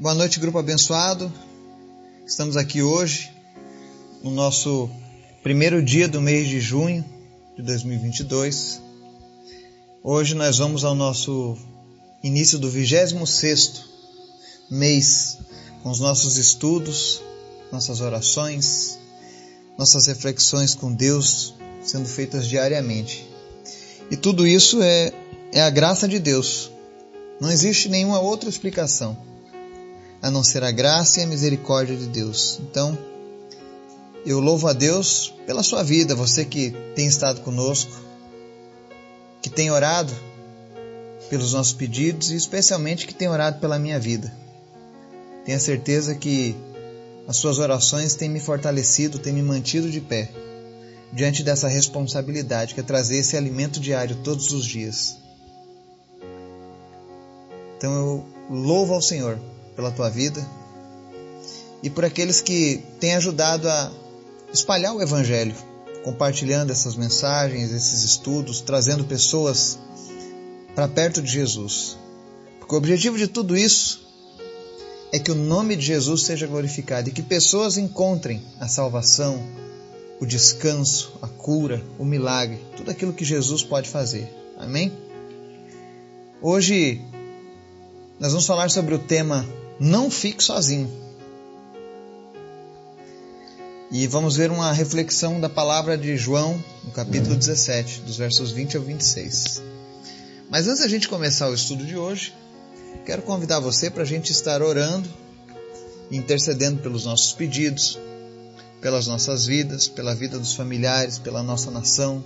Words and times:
Boa 0.00 0.14
noite, 0.14 0.38
grupo 0.38 0.56
abençoado. 0.58 1.32
Estamos 2.24 2.56
aqui 2.56 2.82
hoje, 2.82 3.32
no 4.22 4.30
nosso 4.30 4.88
primeiro 5.42 5.82
dia 5.82 6.06
do 6.06 6.20
mês 6.20 6.46
de 6.46 6.60
junho 6.60 7.04
de 7.56 7.64
2022. 7.64 8.80
Hoje 10.00 10.36
nós 10.36 10.58
vamos 10.58 10.84
ao 10.84 10.94
nosso 10.94 11.58
início 12.22 12.60
do 12.60 12.70
26 12.70 13.82
mês 14.70 15.38
com 15.82 15.90
os 15.90 15.98
nossos 15.98 16.36
estudos, 16.36 17.20
nossas 17.72 18.00
orações, 18.00 19.00
nossas 19.76 20.06
reflexões 20.06 20.76
com 20.76 20.94
Deus 20.94 21.54
sendo 21.82 22.06
feitas 22.06 22.46
diariamente. 22.46 23.28
E 24.12 24.16
tudo 24.16 24.46
isso 24.46 24.80
é, 24.80 25.12
é 25.50 25.60
a 25.60 25.70
graça 25.70 26.06
de 26.06 26.20
Deus. 26.20 26.70
Não 27.40 27.50
existe 27.50 27.88
nenhuma 27.88 28.20
outra 28.20 28.48
explicação 28.48 29.26
a 30.20 30.30
não 30.30 30.42
ser 30.42 30.62
a 30.64 30.70
graça 30.70 31.20
e 31.20 31.22
a 31.22 31.26
misericórdia 31.26 31.96
de 31.96 32.06
Deus. 32.06 32.60
Então, 32.62 32.96
eu 34.26 34.40
louvo 34.40 34.68
a 34.68 34.72
Deus 34.72 35.32
pela 35.46 35.62
sua 35.62 35.82
vida, 35.82 36.14
você 36.14 36.44
que 36.44 36.74
tem 36.94 37.06
estado 37.06 37.40
conosco, 37.40 37.92
que 39.40 39.48
tem 39.48 39.70
orado 39.70 40.12
pelos 41.30 41.52
nossos 41.52 41.72
pedidos 41.72 42.30
e 42.30 42.36
especialmente 42.36 43.06
que 43.06 43.14
tem 43.14 43.28
orado 43.28 43.60
pela 43.60 43.78
minha 43.78 43.98
vida. 43.98 44.32
Tenha 45.44 45.58
certeza 45.58 46.14
que 46.14 46.54
as 47.26 47.36
suas 47.36 47.58
orações 47.58 48.14
têm 48.14 48.28
me 48.28 48.40
fortalecido, 48.40 49.18
têm 49.18 49.32
me 49.32 49.42
mantido 49.42 49.90
de 49.90 50.00
pé 50.00 50.30
diante 51.12 51.42
dessa 51.42 51.68
responsabilidade 51.68 52.74
que 52.74 52.80
é 52.80 52.82
trazer 52.82 53.18
esse 53.18 53.36
alimento 53.36 53.80
diário 53.80 54.16
todos 54.16 54.52
os 54.52 54.64
dias. 54.64 55.16
Então 57.76 57.94
eu 57.94 58.26
louvo 58.50 58.94
ao 58.94 59.00
Senhor 59.00 59.38
pela 59.78 59.92
tua 59.92 60.10
vida 60.10 60.44
e 61.84 61.88
por 61.88 62.04
aqueles 62.04 62.40
que 62.40 62.82
têm 62.98 63.14
ajudado 63.14 63.68
a 63.68 63.92
espalhar 64.52 64.92
o 64.92 65.00
Evangelho, 65.00 65.54
compartilhando 66.02 66.72
essas 66.72 66.96
mensagens, 66.96 67.70
esses 67.70 68.02
estudos, 68.02 68.60
trazendo 68.60 69.04
pessoas 69.04 69.78
para 70.74 70.88
perto 70.88 71.22
de 71.22 71.30
Jesus. 71.30 71.96
Porque 72.58 72.74
o 72.74 72.78
objetivo 72.78 73.16
de 73.16 73.28
tudo 73.28 73.56
isso 73.56 74.04
é 75.12 75.18
que 75.20 75.30
o 75.30 75.36
nome 75.36 75.76
de 75.76 75.86
Jesus 75.86 76.22
seja 76.22 76.48
glorificado 76.48 77.08
e 77.08 77.12
que 77.12 77.22
pessoas 77.22 77.78
encontrem 77.78 78.42
a 78.58 78.66
salvação, 78.66 79.40
o 80.20 80.26
descanso, 80.26 81.12
a 81.22 81.28
cura, 81.28 81.80
o 82.00 82.04
milagre, 82.04 82.58
tudo 82.76 82.90
aquilo 82.90 83.12
que 83.12 83.24
Jesus 83.24 83.62
pode 83.62 83.88
fazer. 83.88 84.28
Amém? 84.58 84.92
Hoje 86.42 87.00
nós 88.18 88.32
vamos 88.32 88.46
falar 88.46 88.70
sobre 88.70 88.92
o 88.96 88.98
tema 88.98 89.46
não 89.78 90.10
fique 90.10 90.42
sozinho. 90.42 90.90
E 93.90 94.06
vamos 94.06 94.36
ver 94.36 94.50
uma 94.50 94.70
reflexão 94.72 95.40
da 95.40 95.48
palavra 95.48 95.96
de 95.96 96.16
João, 96.16 96.62
no 96.84 96.90
capítulo 96.90 97.34
17, 97.34 98.02
dos 98.02 98.18
versos 98.18 98.50
20 98.50 98.76
ao 98.76 98.82
26. 98.82 99.62
Mas 100.50 100.68
antes 100.68 100.82
da 100.82 100.88
gente 100.88 101.08
começar 101.08 101.48
o 101.48 101.54
estudo 101.54 101.86
de 101.86 101.96
hoje, 101.96 102.34
quero 103.06 103.22
convidar 103.22 103.60
você 103.60 103.90
para 103.90 104.02
a 104.02 104.06
gente 104.06 104.30
estar 104.30 104.60
orando, 104.62 105.08
intercedendo 106.10 106.82
pelos 106.82 107.06
nossos 107.06 107.32
pedidos, 107.32 107.98
pelas 108.80 109.06
nossas 109.06 109.46
vidas, 109.46 109.88
pela 109.88 110.14
vida 110.14 110.38
dos 110.38 110.54
familiares, 110.54 111.18
pela 111.18 111.42
nossa 111.42 111.70
nação, 111.70 112.22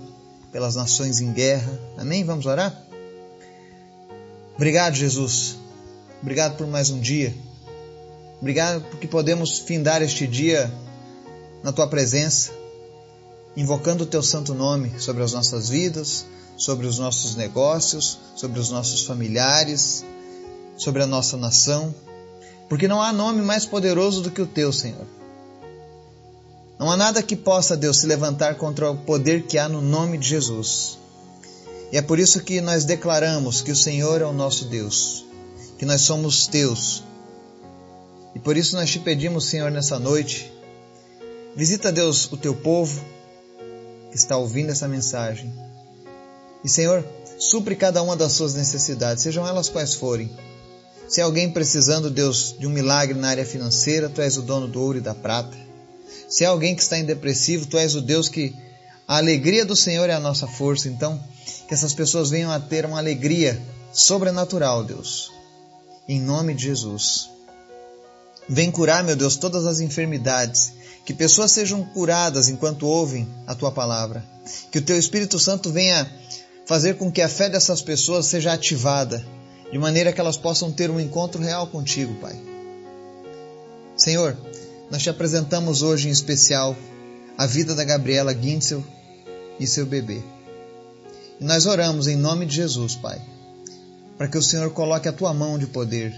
pelas 0.51 0.75
nações 0.75 1.21
em 1.21 1.31
guerra. 1.31 1.79
Amém? 1.97 2.25
Vamos 2.25 2.45
orar? 2.45 2.77
Obrigado, 4.55 4.95
Jesus, 4.95 5.57
Obrigado 6.23 6.55
por 6.55 6.65
mais 6.65 6.89
um 6.89 7.01
dia. 7.01 7.35
Obrigado 8.39 8.81
porque 8.89 9.05
podemos 9.05 9.59
findar 9.59 10.01
este 10.01 10.25
dia 10.25 10.73
na 11.61 11.73
tua 11.73 11.85
presença, 11.85 12.53
invocando 13.57 14.05
o 14.05 14.07
teu 14.07 14.23
santo 14.23 14.53
nome 14.53 14.97
sobre 15.01 15.21
as 15.21 15.33
nossas 15.33 15.67
vidas, 15.67 16.25
sobre 16.57 16.87
os 16.87 16.97
nossos 16.97 17.35
negócios, 17.35 18.17
sobre 18.37 18.57
os 18.57 18.69
nossos 18.69 19.03
familiares, 19.03 20.05
sobre 20.77 21.03
a 21.03 21.05
nossa 21.05 21.35
nação, 21.35 21.93
porque 22.69 22.87
não 22.87 23.01
há 23.01 23.11
nome 23.11 23.41
mais 23.41 23.65
poderoso 23.65 24.21
do 24.21 24.31
que 24.31 24.41
o 24.41 24.47
teu, 24.47 24.71
Senhor. 24.71 25.05
Não 26.79 26.89
há 26.89 26.95
nada 26.95 27.21
que 27.21 27.35
possa, 27.35 27.75
Deus, 27.75 27.97
se 27.97 28.07
levantar 28.07 28.55
contra 28.55 28.89
o 28.89 28.95
poder 28.95 29.43
que 29.43 29.57
há 29.57 29.67
no 29.67 29.81
nome 29.81 30.17
de 30.17 30.29
Jesus. 30.29 30.97
E 31.91 31.97
é 31.97 32.01
por 32.01 32.17
isso 32.17 32.41
que 32.41 32.61
nós 32.61 32.85
declaramos 32.85 33.61
que 33.61 33.73
o 33.73 33.75
Senhor 33.75 34.21
é 34.21 34.25
o 34.25 34.31
nosso 34.31 34.63
Deus 34.63 35.25
que 35.83 35.87
nós 35.87 36.03
somos 36.03 36.47
teus. 36.47 37.03
E 38.33 38.39
por 38.39 38.55
isso 38.55 38.73
nós 38.73 38.89
te 38.89 38.99
pedimos, 38.99 39.49
Senhor, 39.49 39.69
nessa 39.69 39.99
noite, 39.99 40.49
visita, 41.57 41.91
Deus, 41.91 42.31
o 42.31 42.37
teu 42.37 42.55
povo 42.55 43.03
que 44.09 44.15
está 44.15 44.37
ouvindo 44.37 44.69
essa 44.69 44.87
mensagem. 44.87 45.53
E, 46.63 46.69
Senhor, 46.69 47.05
supre 47.37 47.75
cada 47.75 48.01
uma 48.01 48.15
das 48.15 48.31
suas 48.31 48.53
necessidades, 48.53 49.23
sejam 49.23 49.45
elas 49.45 49.67
quais 49.67 49.93
forem. 49.93 50.31
Se 51.09 51.19
alguém 51.19 51.51
precisando, 51.51 52.09
Deus, 52.09 52.55
de 52.57 52.65
um 52.65 52.69
milagre 52.69 53.19
na 53.19 53.27
área 53.27 53.45
financeira, 53.45 54.07
tu 54.07 54.21
és 54.21 54.37
o 54.37 54.41
dono 54.41 54.69
do 54.69 54.81
ouro 54.81 54.99
e 54.99 55.01
da 55.01 55.13
prata. 55.13 55.57
Se 56.29 56.45
alguém 56.45 56.73
que 56.73 56.81
está 56.81 56.97
em 56.97 57.03
depressivo, 57.03 57.65
tu 57.65 57.77
és 57.77 57.93
o 57.93 57.99
Deus 57.99 58.29
que 58.29 58.55
a 59.05 59.17
alegria 59.17 59.65
do 59.65 59.75
Senhor 59.75 60.09
é 60.09 60.13
a 60.13 60.19
nossa 60.21 60.47
força. 60.47 60.87
Então, 60.87 61.21
que 61.67 61.73
essas 61.73 61.91
pessoas 61.93 62.29
venham 62.29 62.51
a 62.51 62.59
ter 62.61 62.85
uma 62.85 62.99
alegria 62.99 63.61
sobrenatural, 63.91 64.85
Deus 64.85 65.42
em 66.07 66.19
nome 66.19 66.53
de 66.53 66.63
Jesus. 66.63 67.29
Vem 68.47 68.69
curar, 68.69 69.03
meu 69.03 69.15
Deus, 69.15 69.37
todas 69.37 69.65
as 69.65 69.79
enfermidades, 69.79 70.73
que 71.05 71.13
pessoas 71.13 71.51
sejam 71.51 71.83
curadas 71.83 72.49
enquanto 72.49 72.85
ouvem 72.85 73.27
a 73.47 73.55
tua 73.55 73.71
palavra, 73.71 74.23
que 74.71 74.79
o 74.79 74.81
teu 74.81 74.97
Espírito 74.97 75.39
Santo 75.39 75.71
venha 75.71 76.09
fazer 76.65 76.97
com 76.97 77.11
que 77.11 77.21
a 77.21 77.29
fé 77.29 77.49
dessas 77.49 77.81
pessoas 77.81 78.25
seja 78.25 78.53
ativada, 78.53 79.25
de 79.71 79.77
maneira 79.77 80.11
que 80.11 80.19
elas 80.19 80.37
possam 80.37 80.71
ter 80.71 80.89
um 80.91 80.99
encontro 80.99 81.41
real 81.41 81.67
contigo, 81.67 82.13
Pai. 82.15 82.35
Senhor, 83.95 84.37
nós 84.91 85.01
te 85.01 85.09
apresentamos 85.09 85.81
hoje 85.81 86.09
em 86.09 86.11
especial 86.11 86.75
a 87.37 87.45
vida 87.45 87.73
da 87.73 87.83
Gabriela 87.83 88.33
Guintzel 88.33 88.83
e 89.59 89.65
seu 89.65 89.85
bebê. 89.85 90.21
E 91.39 91.43
nós 91.43 91.65
oramos 91.65 92.07
em 92.07 92.15
nome 92.15 92.45
de 92.45 92.55
Jesus, 92.55 92.95
Pai 92.95 93.21
para 94.23 94.29
que 94.29 94.37
o 94.37 94.41
Senhor 94.41 94.71
coloque 94.71 95.09
a 95.09 95.11
tua 95.11 95.33
mão 95.33 95.59
de 95.59 95.67
poder 95.67 96.17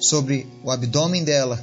sobre 0.00 0.50
o 0.64 0.70
abdômen 0.70 1.22
dela 1.22 1.62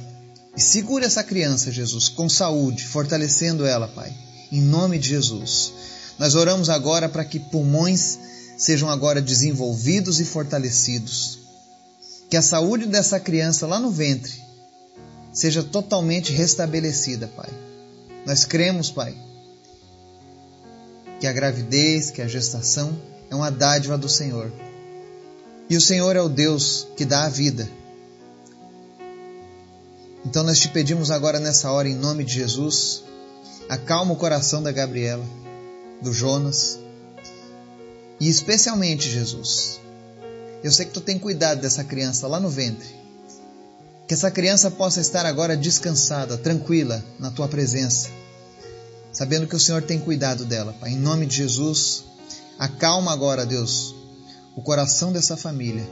e 0.56 0.60
segure 0.60 1.04
essa 1.04 1.24
criança, 1.24 1.72
Jesus, 1.72 2.08
com 2.08 2.28
saúde, 2.28 2.86
fortalecendo 2.86 3.66
ela, 3.66 3.88
Pai, 3.88 4.14
em 4.52 4.60
nome 4.60 5.00
de 5.00 5.08
Jesus. 5.08 5.72
Nós 6.16 6.36
oramos 6.36 6.70
agora 6.70 7.08
para 7.08 7.24
que 7.24 7.40
pulmões 7.40 8.20
sejam 8.56 8.88
agora 8.88 9.20
desenvolvidos 9.20 10.20
e 10.20 10.24
fortalecidos. 10.24 11.40
Que 12.30 12.36
a 12.36 12.42
saúde 12.42 12.86
dessa 12.86 13.18
criança 13.18 13.66
lá 13.66 13.80
no 13.80 13.90
ventre 13.90 14.40
seja 15.32 15.60
totalmente 15.60 16.32
restabelecida, 16.32 17.26
Pai. 17.26 17.50
Nós 18.24 18.44
cremos, 18.44 18.92
Pai, 18.92 19.12
que 21.18 21.26
a 21.26 21.32
gravidez, 21.32 22.12
que 22.12 22.22
a 22.22 22.28
gestação 22.28 23.10
é 23.30 23.34
uma 23.34 23.50
dádiva 23.50 23.96
do 23.96 24.08
Senhor. 24.08 24.52
E 25.68 25.76
o 25.76 25.80
Senhor 25.80 26.16
é 26.16 26.20
o 26.20 26.28
Deus 26.28 26.88
que 26.96 27.04
dá 27.04 27.24
a 27.24 27.28
vida. 27.28 27.68
Então 30.26 30.42
nós 30.42 30.58
te 30.58 30.68
pedimos 30.68 31.10
agora 31.10 31.38
nessa 31.38 31.70
hora, 31.70 31.88
em 31.88 31.94
nome 31.94 32.24
de 32.24 32.34
Jesus, 32.34 33.04
acalma 33.68 34.12
o 34.12 34.16
coração 34.16 34.62
da 34.62 34.72
Gabriela, 34.72 35.24
do 36.02 36.12
Jonas, 36.12 36.78
e 38.18 38.28
especialmente 38.28 39.08
Jesus. 39.08 39.80
Eu 40.62 40.70
sei 40.70 40.84
que 40.84 40.92
tu 40.92 41.00
tem 41.00 41.18
cuidado 41.18 41.60
dessa 41.60 41.82
criança 41.84 42.26
lá 42.26 42.38
no 42.38 42.50
ventre. 42.50 42.88
Que 44.06 44.12
essa 44.12 44.30
criança 44.30 44.70
possa 44.70 45.00
estar 45.00 45.24
agora 45.24 45.56
descansada, 45.56 46.36
tranquila 46.36 47.02
na 47.18 47.30
tua 47.30 47.48
presença, 47.48 48.08
sabendo 49.12 49.46
que 49.46 49.56
o 49.56 49.60
Senhor 49.60 49.82
tem 49.82 50.00
cuidado 50.00 50.44
dela. 50.44 50.74
Pai. 50.78 50.90
Em 50.90 50.98
nome 50.98 51.24
de 51.26 51.36
Jesus, 51.36 52.04
Acalma 52.60 53.10
agora, 53.10 53.46
Deus, 53.46 53.94
o 54.54 54.60
coração 54.60 55.10
dessa 55.10 55.34
família 55.34 55.88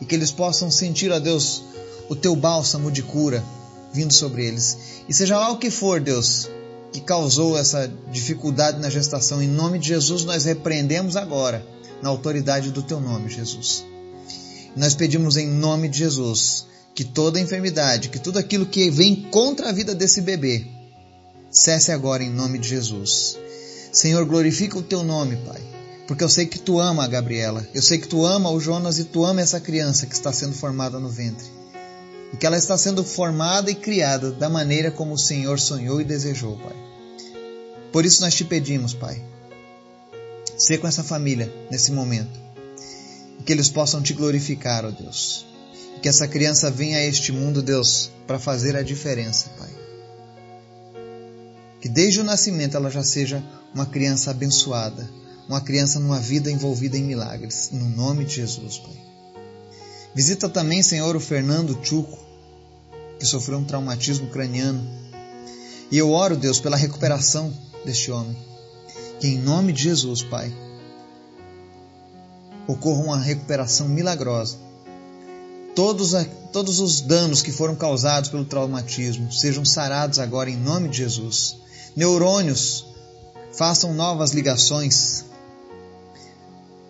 e 0.00 0.04
que 0.04 0.14
eles 0.14 0.30
possam 0.30 0.70
sentir, 0.70 1.10
ó 1.10 1.18
Deus, 1.18 1.64
o 2.08 2.14
teu 2.14 2.36
bálsamo 2.36 2.88
de 2.88 3.02
cura 3.02 3.42
vindo 3.92 4.12
sobre 4.12 4.46
eles. 4.46 4.78
E 5.08 5.12
seja 5.12 5.36
lá 5.36 5.50
o 5.50 5.58
que 5.58 5.72
for, 5.72 6.00
Deus, 6.00 6.48
que 6.92 7.00
causou 7.00 7.58
essa 7.58 7.92
dificuldade 8.12 8.78
na 8.78 8.88
gestação, 8.90 9.42
em 9.42 9.48
nome 9.48 9.80
de 9.80 9.88
Jesus 9.88 10.24
nós 10.24 10.44
repreendemos 10.44 11.16
agora, 11.16 11.66
na 12.00 12.10
autoridade 12.10 12.70
do 12.70 12.80
teu 12.80 13.00
nome, 13.00 13.28
Jesus. 13.28 13.84
Nós 14.76 14.94
pedimos 14.94 15.36
em 15.36 15.48
nome 15.48 15.88
de 15.88 15.98
Jesus 15.98 16.64
que 16.94 17.02
toda 17.02 17.40
enfermidade, 17.40 18.08
que 18.08 18.20
tudo 18.20 18.38
aquilo 18.38 18.66
que 18.66 18.88
vem 18.88 19.16
contra 19.32 19.68
a 19.68 19.72
vida 19.72 19.92
desse 19.92 20.20
bebê, 20.20 20.64
cesse 21.50 21.90
agora 21.90 22.22
em 22.22 22.30
nome 22.30 22.60
de 22.60 22.68
Jesus. 22.68 23.36
Senhor, 23.90 24.24
glorifica 24.24 24.78
o 24.78 24.82
teu 24.82 25.02
nome, 25.02 25.34
Pai 25.38 25.74
porque 26.06 26.22
eu 26.22 26.28
sei 26.28 26.46
que 26.46 26.58
tu 26.58 26.78
ama 26.78 27.04
a 27.04 27.08
Gabriela, 27.08 27.66
eu 27.74 27.80
sei 27.80 27.98
que 27.98 28.08
tu 28.08 28.24
ama 28.26 28.50
o 28.50 28.60
Jonas 28.60 28.98
e 28.98 29.04
tu 29.04 29.24
ama 29.24 29.40
essa 29.40 29.60
criança 29.60 30.06
que 30.06 30.14
está 30.14 30.32
sendo 30.32 30.54
formada 30.54 30.98
no 30.98 31.08
ventre. 31.08 31.46
E 32.32 32.36
que 32.36 32.46
ela 32.46 32.58
está 32.58 32.76
sendo 32.76 33.02
formada 33.02 33.70
e 33.70 33.74
criada 33.74 34.30
da 34.30 34.50
maneira 34.50 34.90
como 34.90 35.14
o 35.14 35.18
Senhor 35.18 35.58
sonhou 35.58 36.00
e 36.00 36.04
desejou, 36.04 36.58
Pai. 36.58 36.76
Por 37.90 38.04
isso 38.04 38.20
nós 38.20 38.34
te 38.34 38.44
pedimos, 38.44 38.92
Pai, 38.92 39.22
ser 40.58 40.78
com 40.78 40.86
essa 40.86 41.02
família 41.02 41.52
nesse 41.70 41.90
momento. 41.92 42.38
E 43.38 43.42
que 43.42 43.52
eles 43.52 43.70
possam 43.70 44.02
te 44.02 44.12
glorificar, 44.12 44.84
ó 44.84 44.90
Deus. 44.90 45.46
E 45.96 46.00
que 46.00 46.08
essa 46.08 46.28
criança 46.28 46.70
venha 46.70 46.98
a 46.98 47.04
este 47.04 47.32
mundo, 47.32 47.62
Deus, 47.62 48.10
para 48.26 48.38
fazer 48.38 48.76
a 48.76 48.82
diferença, 48.82 49.48
Pai. 49.58 49.70
Que 51.80 51.88
desde 51.88 52.20
o 52.20 52.24
nascimento 52.24 52.76
ela 52.76 52.90
já 52.90 53.02
seja 53.02 53.42
uma 53.72 53.86
criança 53.86 54.30
abençoada, 54.30 55.08
uma 55.48 55.60
criança 55.60 56.00
numa 56.00 56.20
vida 56.20 56.50
envolvida 56.50 56.96
em 56.96 57.04
milagres. 57.04 57.70
No 57.72 57.88
nome 57.88 58.24
de 58.24 58.36
Jesus, 58.36 58.78
Pai. 58.78 59.04
Visita 60.14 60.48
também, 60.48 60.82
Senhor, 60.82 61.14
o 61.16 61.20
Fernando 61.20 61.78
Chuco, 61.82 62.18
que 63.18 63.26
sofreu 63.26 63.58
um 63.58 63.64
traumatismo 63.64 64.28
craniano. 64.28 64.86
E 65.90 65.98
eu 65.98 66.10
oro, 66.10 66.36
Deus, 66.36 66.60
pela 66.60 66.76
recuperação 66.76 67.52
deste 67.84 68.10
homem. 68.10 68.36
Que 69.20 69.28
em 69.28 69.38
nome 69.38 69.72
de 69.72 69.82
Jesus, 69.82 70.22
Pai, 70.22 70.54
ocorra 72.66 73.02
uma 73.02 73.18
recuperação 73.18 73.88
milagrosa. 73.88 74.56
Todos, 75.74 76.12
todos 76.52 76.78
os 76.78 77.00
danos 77.00 77.42
que 77.42 77.50
foram 77.50 77.74
causados 77.74 78.30
pelo 78.30 78.44
traumatismo 78.44 79.32
sejam 79.32 79.64
sarados 79.64 80.18
agora 80.18 80.48
em 80.48 80.56
nome 80.56 80.88
de 80.88 80.98
Jesus. 80.98 81.56
Neurônios 81.96 82.86
façam 83.52 83.92
novas 83.92 84.32
ligações, 84.32 85.24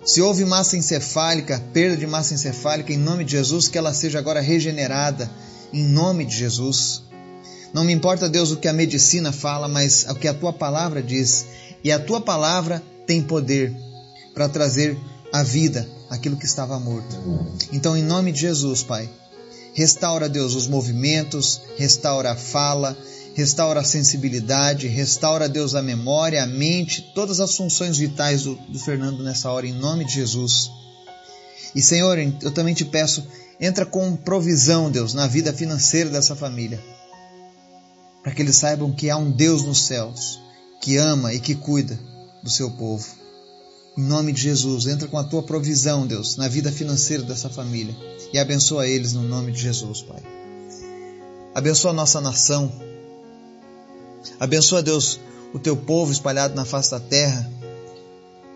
se 0.04 0.20
houve 0.20 0.44
massa 0.44 0.76
encefálica, 0.76 1.62
perda 1.72 1.96
de 1.96 2.06
massa 2.06 2.34
encefálica, 2.34 2.92
em 2.92 2.98
nome 2.98 3.24
de 3.24 3.32
Jesus, 3.32 3.68
que 3.68 3.78
ela 3.78 3.94
seja 3.94 4.18
agora 4.18 4.40
regenerada, 4.40 5.30
em 5.72 5.82
nome 5.82 6.24
de 6.24 6.36
Jesus. 6.36 7.02
Não 7.72 7.84
me 7.84 7.92
importa, 7.92 8.28
Deus, 8.28 8.50
o 8.50 8.56
que 8.58 8.68
a 8.68 8.72
medicina 8.72 9.32
fala, 9.32 9.66
mas 9.66 10.06
o 10.08 10.14
que 10.14 10.28
a 10.28 10.34
tua 10.34 10.52
palavra 10.52 11.02
diz. 11.02 11.46
E 11.82 11.90
a 11.90 11.98
tua 11.98 12.20
palavra 12.20 12.82
tem 13.06 13.22
poder 13.22 13.74
para 14.34 14.48
trazer 14.48 14.96
a 15.32 15.42
vida 15.42 15.88
aquilo 16.10 16.36
que 16.36 16.46
estava 16.46 16.78
morto. 16.78 17.16
Então, 17.72 17.96
em 17.96 18.02
nome 18.02 18.30
de 18.30 18.40
Jesus, 18.40 18.82
Pai, 18.82 19.08
restaura, 19.72 20.28
Deus, 20.28 20.54
os 20.54 20.68
movimentos, 20.68 21.60
restaura 21.76 22.32
a 22.32 22.36
fala, 22.36 22.96
restaura 23.34 23.80
a 23.80 23.84
sensibilidade, 23.84 24.86
restaura, 24.86 25.48
Deus, 25.48 25.74
a 25.74 25.82
memória, 25.82 26.42
a 26.42 26.46
mente, 26.46 27.12
todas 27.14 27.40
as 27.40 27.54
funções 27.56 27.98
vitais 27.98 28.42
do, 28.42 28.54
do 28.54 28.78
Fernando 28.78 29.22
nessa 29.22 29.50
hora, 29.50 29.66
em 29.66 29.72
nome 29.72 30.04
de 30.04 30.14
Jesus. 30.14 30.70
E, 31.74 31.82
Senhor, 31.82 32.16
eu 32.18 32.52
também 32.52 32.72
te 32.72 32.84
peço, 32.84 33.26
entra 33.60 33.84
com 33.84 34.16
provisão, 34.16 34.90
Deus, 34.90 35.12
na 35.12 35.26
vida 35.26 35.52
financeira 35.52 36.08
dessa 36.08 36.36
família, 36.36 36.80
para 38.22 38.32
que 38.32 38.40
eles 38.40 38.56
saibam 38.56 38.92
que 38.92 39.10
há 39.10 39.16
um 39.16 39.30
Deus 39.30 39.64
nos 39.64 39.82
céus 39.82 40.40
que 40.80 40.96
ama 40.96 41.34
e 41.34 41.40
que 41.40 41.56
cuida 41.56 41.98
do 42.42 42.50
seu 42.50 42.70
povo. 42.70 43.06
Em 43.96 44.02
nome 44.02 44.32
de 44.32 44.42
Jesus, 44.42 44.86
entra 44.86 45.08
com 45.08 45.18
a 45.18 45.24
tua 45.24 45.42
provisão, 45.42 46.06
Deus, 46.06 46.36
na 46.36 46.46
vida 46.46 46.70
financeira 46.70 47.22
dessa 47.22 47.48
família 47.48 47.96
e 48.32 48.38
abençoa 48.38 48.86
eles 48.86 49.12
no 49.12 49.22
nome 49.22 49.50
de 49.52 49.60
Jesus, 49.60 50.02
Pai. 50.02 50.22
Abençoa 51.54 51.92
a 51.92 51.94
nossa 51.94 52.20
nação, 52.20 52.72
Abençoa, 54.38 54.82
Deus, 54.82 55.20
o 55.52 55.58
teu 55.58 55.76
povo 55.76 56.12
espalhado 56.12 56.54
na 56.54 56.64
face 56.64 56.90
da 56.90 57.00
terra, 57.00 57.50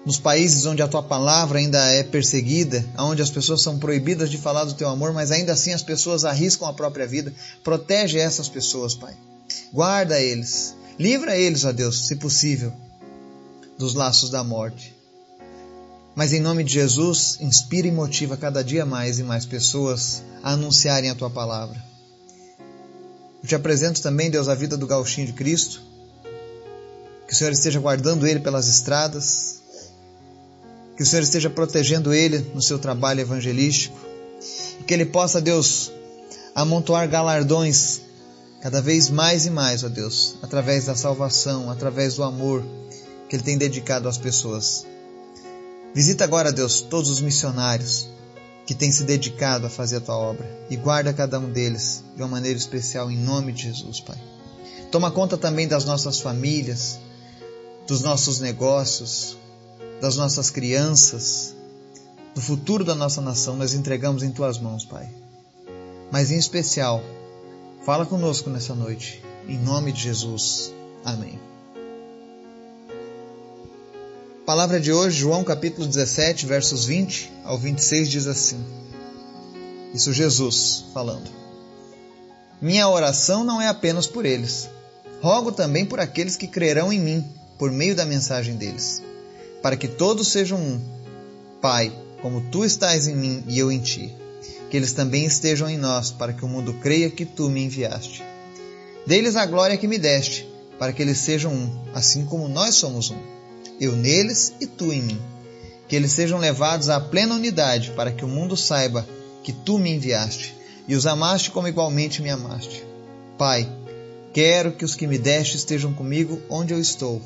nos 0.04 0.18
países 0.18 0.64
onde 0.64 0.80
a 0.80 0.88
tua 0.88 1.02
palavra 1.02 1.58
ainda 1.58 1.84
é 1.86 2.02
perseguida, 2.02 2.84
onde 2.98 3.20
as 3.20 3.30
pessoas 3.30 3.60
são 3.60 3.78
proibidas 3.78 4.30
de 4.30 4.38
falar 4.38 4.64
do 4.64 4.74
teu 4.74 4.88
amor, 4.88 5.12
mas 5.12 5.30
ainda 5.30 5.52
assim 5.52 5.72
as 5.72 5.82
pessoas 5.82 6.24
arriscam 6.24 6.66
a 6.66 6.72
própria 6.72 7.06
vida. 7.06 7.32
Protege 7.62 8.18
essas 8.18 8.48
pessoas, 8.48 8.94
Pai. 8.94 9.14
Guarda 9.72 10.18
eles. 10.18 10.74
Livra 10.98 11.36
eles, 11.36 11.64
ó 11.64 11.72
Deus, 11.72 12.06
se 12.06 12.16
possível, 12.16 12.72
dos 13.78 13.94
laços 13.94 14.30
da 14.30 14.42
morte. 14.42 14.96
Mas 16.14 16.32
em 16.32 16.40
nome 16.40 16.64
de 16.64 16.72
Jesus, 16.72 17.38
inspira 17.40 17.86
e 17.86 17.92
motiva 17.92 18.36
cada 18.36 18.64
dia 18.64 18.84
mais 18.84 19.18
e 19.18 19.22
mais 19.22 19.46
pessoas 19.46 20.22
a 20.42 20.52
anunciarem 20.52 21.10
a 21.10 21.14
tua 21.14 21.30
palavra. 21.30 21.80
Eu 23.42 23.48
te 23.48 23.54
apresento 23.54 24.02
também, 24.02 24.30
Deus, 24.30 24.48
a 24.48 24.54
vida 24.54 24.76
do 24.76 24.86
gauchinho 24.86 25.26
de 25.26 25.32
Cristo. 25.32 25.82
Que 27.26 27.32
o 27.32 27.36
Senhor 27.36 27.52
esteja 27.52 27.78
guardando 27.78 28.26
ele 28.26 28.40
pelas 28.40 28.68
estradas. 28.68 29.60
Que 30.96 31.02
o 31.02 31.06
Senhor 31.06 31.22
esteja 31.22 31.48
protegendo 31.48 32.12
ele 32.12 32.38
no 32.54 32.62
seu 32.62 32.78
trabalho 32.78 33.20
evangelístico. 33.20 33.98
E 34.80 34.84
que 34.84 34.94
ele 34.94 35.06
possa, 35.06 35.40
Deus, 35.40 35.92
amontoar 36.54 37.08
galardões 37.08 38.00
cada 38.60 38.80
vez 38.80 39.08
mais 39.08 39.46
e 39.46 39.50
mais, 39.50 39.84
ó 39.84 39.88
Deus, 39.88 40.36
através 40.42 40.86
da 40.86 40.96
salvação, 40.96 41.70
através 41.70 42.16
do 42.16 42.24
amor 42.24 42.64
que 43.28 43.36
ele 43.36 43.42
tem 43.42 43.56
dedicado 43.56 44.08
às 44.08 44.18
pessoas. 44.18 44.84
Visita 45.94 46.24
agora, 46.24 46.52
Deus, 46.52 46.80
todos 46.80 47.08
os 47.08 47.20
missionários 47.20 48.08
que 48.68 48.74
tem 48.74 48.92
se 48.92 49.04
dedicado 49.04 49.66
a 49.66 49.70
fazer 49.70 49.96
a 49.96 50.00
tua 50.02 50.18
obra 50.18 50.46
e 50.68 50.76
guarda 50.76 51.10
cada 51.14 51.40
um 51.40 51.50
deles 51.50 52.04
de 52.14 52.20
uma 52.20 52.28
maneira 52.28 52.58
especial 52.58 53.10
em 53.10 53.16
nome 53.16 53.50
de 53.50 53.62
Jesus, 53.62 53.98
Pai. 53.98 54.18
Toma 54.92 55.10
conta 55.10 55.38
também 55.38 55.66
das 55.66 55.86
nossas 55.86 56.20
famílias, 56.20 56.98
dos 57.86 58.02
nossos 58.02 58.40
negócios, 58.40 59.38
das 60.02 60.16
nossas 60.16 60.50
crianças, 60.50 61.54
do 62.34 62.42
futuro 62.42 62.84
da 62.84 62.94
nossa 62.94 63.22
nação, 63.22 63.56
nós 63.56 63.72
entregamos 63.72 64.22
em 64.22 64.30
tuas 64.30 64.58
mãos, 64.58 64.84
Pai. 64.84 65.08
Mas 66.12 66.30
em 66.30 66.36
especial, 66.36 67.02
fala 67.86 68.04
conosco 68.04 68.50
nessa 68.50 68.74
noite, 68.74 69.24
em 69.48 69.56
nome 69.56 69.92
de 69.92 70.02
Jesus. 70.02 70.74
Amém. 71.06 71.40
Palavra 74.48 74.80
de 74.80 74.90
hoje, 74.90 75.18
João 75.18 75.44
capítulo 75.44 75.86
17, 75.86 76.46
versos 76.46 76.86
20 76.86 77.30
ao 77.44 77.58
26 77.58 78.08
diz 78.08 78.26
assim: 78.26 78.56
Isso 79.92 80.10
Jesus 80.10 80.86
falando. 80.94 81.28
Minha 82.58 82.88
oração 82.88 83.44
não 83.44 83.60
é 83.60 83.68
apenas 83.68 84.06
por 84.06 84.24
eles. 84.24 84.66
Rogo 85.20 85.52
também 85.52 85.84
por 85.84 86.00
aqueles 86.00 86.34
que 86.34 86.46
crerão 86.46 86.90
em 86.90 86.98
mim 86.98 87.30
por 87.58 87.70
meio 87.70 87.94
da 87.94 88.06
mensagem 88.06 88.56
deles, 88.56 89.02
para 89.60 89.76
que 89.76 89.86
todos 89.86 90.28
sejam 90.28 90.58
um. 90.58 90.80
Pai, 91.60 91.92
como 92.22 92.40
tu 92.50 92.64
estás 92.64 93.06
em 93.06 93.14
mim 93.14 93.44
e 93.48 93.58
eu 93.58 93.70
em 93.70 93.80
ti, 93.80 94.16
que 94.70 94.78
eles 94.78 94.94
também 94.94 95.26
estejam 95.26 95.68
em 95.68 95.76
nós, 95.76 96.10
para 96.10 96.32
que 96.32 96.46
o 96.46 96.48
mundo 96.48 96.72
creia 96.80 97.10
que 97.10 97.26
tu 97.26 97.50
me 97.50 97.64
enviaste. 97.64 98.24
Dê-lhes 99.06 99.36
a 99.36 99.44
glória 99.44 99.76
que 99.76 99.86
me 99.86 99.98
deste, 99.98 100.48
para 100.78 100.90
que 100.90 101.02
eles 101.02 101.18
sejam 101.18 101.52
um, 101.52 101.84
assim 101.92 102.24
como 102.24 102.48
nós 102.48 102.76
somos 102.76 103.10
um 103.10 103.37
eu 103.80 103.94
neles 103.94 104.54
e 104.60 104.66
tu 104.66 104.92
em 104.92 105.02
mim. 105.02 105.20
Que 105.86 105.96
eles 105.96 106.12
sejam 106.12 106.38
levados 106.38 106.88
à 106.88 107.00
plena 107.00 107.34
unidade, 107.34 107.92
para 107.92 108.12
que 108.12 108.24
o 108.24 108.28
mundo 108.28 108.56
saiba 108.56 109.06
que 109.42 109.52
tu 109.52 109.78
me 109.78 109.90
enviaste 109.90 110.54
e 110.86 110.94
os 110.94 111.06
amaste 111.06 111.50
como 111.50 111.68
igualmente 111.68 112.20
me 112.22 112.30
amaste. 112.30 112.84
Pai, 113.36 113.70
quero 114.32 114.72
que 114.72 114.84
os 114.84 114.94
que 114.94 115.06
me 115.06 115.18
deste 115.18 115.56
estejam 115.56 115.92
comigo 115.92 116.40
onde 116.48 116.72
eu 116.74 116.80
estou 116.80 117.22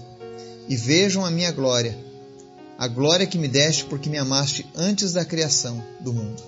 e 0.69 0.77
vejam 0.77 1.25
a 1.25 1.31
minha 1.31 1.51
glória, 1.51 1.97
a 2.79 2.87
glória 2.87 3.27
que 3.27 3.39
me 3.39 3.49
deste 3.49 3.85
porque 3.85 4.11
me 4.11 4.19
amaste 4.19 4.67
antes 4.75 5.13
da 5.13 5.25
criação 5.25 5.83
do 6.01 6.13
mundo. 6.13 6.43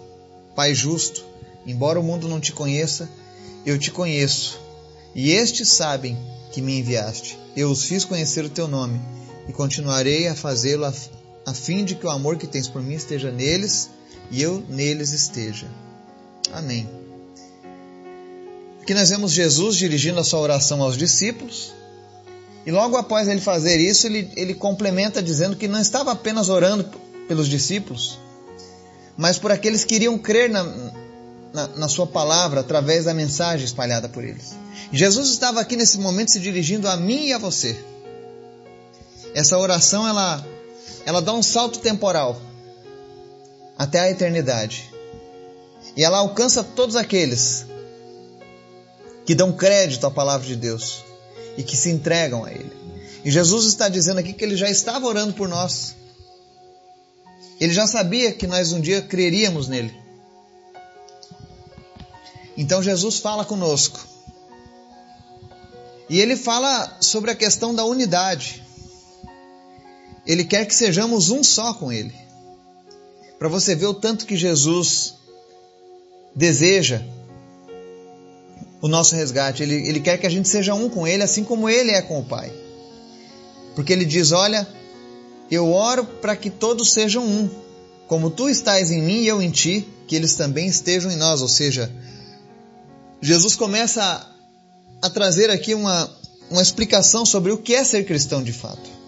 Pai 0.55 0.75
justo, 0.75 1.25
embora 1.67 1.99
o 1.99 2.03
mundo 2.03 2.29
não 2.29 2.41
te 2.41 2.53
conheça, 2.53 3.09
eu 3.65 3.79
te 3.79 3.91
conheço, 3.91 4.61
e 5.15 5.33
estes 5.33 5.71
sabem 5.71 6.17
que 6.53 6.61
me 6.61 6.79
enviaste. 6.79 7.39
Eu 7.57 7.71
os 7.71 7.85
fiz 7.85 8.05
conhecer 8.05 8.45
o 8.45 8.51
teu 8.51 8.69
nome 8.69 9.01
e 9.49 9.53
continuarei 9.53 10.29
a 10.29 10.35
fazê-lo 10.35 10.85
a 11.47 11.55
fim 11.55 11.85
de 11.85 11.95
que 11.95 12.07
o 12.07 12.11
amor 12.11 12.37
que 12.37 12.47
tens 12.47 12.69
por 12.69 12.83
mim 12.83 12.95
esteja 12.95 13.31
neles 13.31 13.91
e 14.31 14.43
eu 14.43 14.65
neles 14.69 15.13
esteja. 15.13 15.67
Amém. 16.53 16.89
Aqui 18.81 18.95
nós 18.95 19.11
vemos 19.11 19.33
Jesus 19.33 19.77
dirigindo 19.77 20.21
a 20.21 20.25
sua 20.25 20.41
oração 20.41 20.83
aos 20.83 20.97
discípulos. 20.97 21.73
E 22.67 22.71
logo 22.71 22.97
após 22.97 23.29
ele 23.29 23.41
fazer 23.41 23.79
isso, 23.79 24.07
ele, 24.07 24.31
ele 24.37 24.55
complementa 24.55 25.23
dizendo 25.23 25.57
que 25.57 25.69
não 25.69 25.81
estava 25.81 26.13
apenas 26.13 26.49
orando 26.49 26.91
pelos 27.29 27.49
discípulos, 27.49 28.19
mas 29.17 29.39
por 29.39 29.51
aqueles 29.53 29.85
que 29.85 29.95
iriam 29.95 30.19
crer 30.19 30.51
na, 30.51 30.65
na, 31.53 31.69
na 31.69 31.89
sua 31.89 32.07
palavra 32.07 32.61
através 32.61 33.05
da 33.05 33.15
mensagem 33.15 33.65
espalhada 33.65 34.09
por 34.09 34.25
eles. 34.25 34.55
Jesus 34.93 35.31
estava 35.31 35.61
aqui 35.61 35.77
nesse 35.77 35.99
momento 35.99 36.33
se 36.33 36.41
dirigindo 36.41 36.89
a 36.89 36.97
mim 36.97 37.27
e 37.27 37.33
a 37.33 37.39
você. 37.39 37.77
Essa 39.35 39.59
oração 39.59 40.07
ela 40.07 40.47
ela 41.05 41.21
dá 41.21 41.33
um 41.33 41.43
salto 41.43 41.81
temporal 41.81 42.41
até 43.77 44.01
a 44.01 44.11
eternidade. 44.11 44.91
E 45.97 46.03
ela 46.03 46.19
alcança 46.19 46.65
todos 46.65 46.97
aqueles 46.97 47.67
que 49.27 49.35
dão 49.35 49.53
crédito 49.53 50.07
à 50.07 50.11
palavra 50.11 50.47
de 50.47 50.57
Deus 50.57 51.05
e 51.57 51.63
que 51.63 51.77
se 51.77 51.91
entregam 51.91 52.45
a 52.45 52.51
ele. 52.51 52.73
E 53.25 53.31
Jesus 53.31 53.67
está 53.67 53.89
dizendo 53.89 54.19
aqui 54.19 54.33
que 54.33 54.45
ele 54.45 54.57
já 54.57 54.69
estava 54.69 55.07
orando 55.07 55.35
por 55.35 55.49
nós. 55.49 55.95
Ele 57.61 57.73
já 57.73 57.87
sabia 57.87 58.33
que 58.33 58.47
nós 58.47 58.73
um 58.73 58.81
dia 58.81 59.03
creríamos 59.03 59.69
nele. 59.69 59.95
Então 62.57 62.83
Jesus 62.83 63.19
fala 63.19 63.45
conosco. 63.45 64.01
E 66.09 66.21
ele 66.21 66.37
fala 66.37 66.99
sobre 67.01 67.31
a 67.31 67.35
questão 67.35 67.75
da 67.75 67.85
unidade. 67.85 68.64
Ele 70.27 70.45
quer 70.45 70.65
que 70.67 70.75
sejamos 70.75 71.31
um 71.31 71.45
só 71.45 71.75
com 71.75 71.93
ele. 71.93 72.15
Para 73.39 73.49
você 73.49 73.75
ver 73.75 73.87
o 73.87 73.95
tanto 73.95 74.27
que 74.27 74.37
Jesus 74.37 75.15
deseja 76.35 77.03
o 78.81 78.89
nosso 78.89 79.15
resgate. 79.15 79.63
Ele, 79.63 79.75
ele 79.89 80.01
quer 80.01 80.19
que 80.19 80.27
a 80.27 80.31
gente 80.31 80.49
seja 80.49 80.75
um 80.75 80.89
com 80.89 81.07
ele, 81.07 81.23
assim 81.23 81.45
como 81.45 81.69
ele 81.69 81.91
é 81.91 82.03
com 82.03 82.19
o 82.19 82.25
Pai. 82.25 82.53
Porque 83.75 83.93
ele 83.93 84.05
diz: 84.05 84.33
Olha, 84.33 84.67
eu 85.51 85.73
oro 85.73 86.05
para 86.05 86.37
que 86.37 86.51
todos 86.51 86.93
sejam 86.93 87.25
um, 87.25 87.49
como 88.07 88.31
tu 88.31 88.49
estás 88.49 88.91
em 88.91 89.03
mim 89.03 89.23
e 89.23 89.27
eu 89.27 89.41
em 89.41 89.51
ti, 89.51 89.87
que 90.07 90.15
eles 90.15 90.35
também 90.35 90.67
estejam 90.67 91.11
em 91.11 91.17
nós. 91.17 91.41
Ou 91.41 91.49
seja, 91.49 91.91
Jesus 93.23 93.57
começa 93.57 94.03
a, 94.03 95.07
a 95.07 95.11
trazer 95.11 95.51
aqui 95.51 95.75
uma, 95.75 96.11
uma 96.51 96.63
explicação 96.63 97.25
sobre 97.25 97.53
o 97.53 97.59
que 97.59 97.75
é 97.75 97.85
ser 97.85 98.05
cristão 98.05 98.43
de 98.43 98.53
fato. 98.53 99.04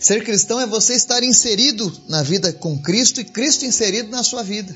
Ser 0.00 0.22
cristão 0.24 0.60
é 0.60 0.66
você 0.66 0.94
estar 0.94 1.22
inserido 1.24 1.92
na 2.08 2.22
vida 2.22 2.52
com 2.52 2.78
Cristo 2.80 3.20
e 3.20 3.24
Cristo 3.24 3.64
inserido 3.64 4.10
na 4.10 4.22
sua 4.22 4.42
vida. 4.42 4.74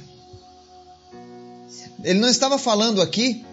Ele 2.03 2.19
não 2.19 2.29
estava 2.29 2.59
falando 2.59 3.01
aqui 3.01 3.45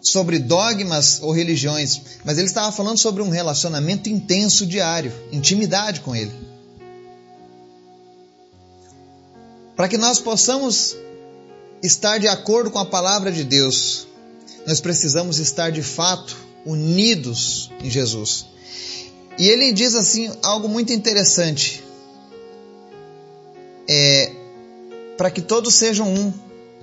sobre 0.00 0.38
dogmas 0.38 1.20
ou 1.22 1.32
religiões, 1.32 2.00
mas 2.24 2.38
ele 2.38 2.46
estava 2.46 2.70
falando 2.72 2.98
sobre 2.98 3.22
um 3.22 3.28
relacionamento 3.28 4.08
intenso 4.08 4.66
diário, 4.66 5.12
intimidade 5.32 6.00
com 6.00 6.14
Ele. 6.14 6.32
Para 9.76 9.88
que 9.88 9.96
nós 9.96 10.20
possamos 10.20 10.96
estar 11.82 12.18
de 12.18 12.28
acordo 12.28 12.70
com 12.70 12.78
a 12.78 12.84
palavra 12.84 13.32
de 13.32 13.42
Deus, 13.42 14.06
nós 14.66 14.80
precisamos 14.80 15.38
estar 15.38 15.70
de 15.70 15.82
fato 15.82 16.36
unidos 16.64 17.70
em 17.82 17.90
Jesus. 17.90 18.46
E 19.38 19.48
ele 19.48 19.72
diz 19.72 19.94
assim 19.94 20.30
algo 20.42 20.68
muito 20.68 20.92
interessante. 20.92 21.82
É, 23.88 24.32
para 25.16 25.30
que 25.30 25.40
todos 25.40 25.74
sejam 25.74 26.12
um, 26.12 26.32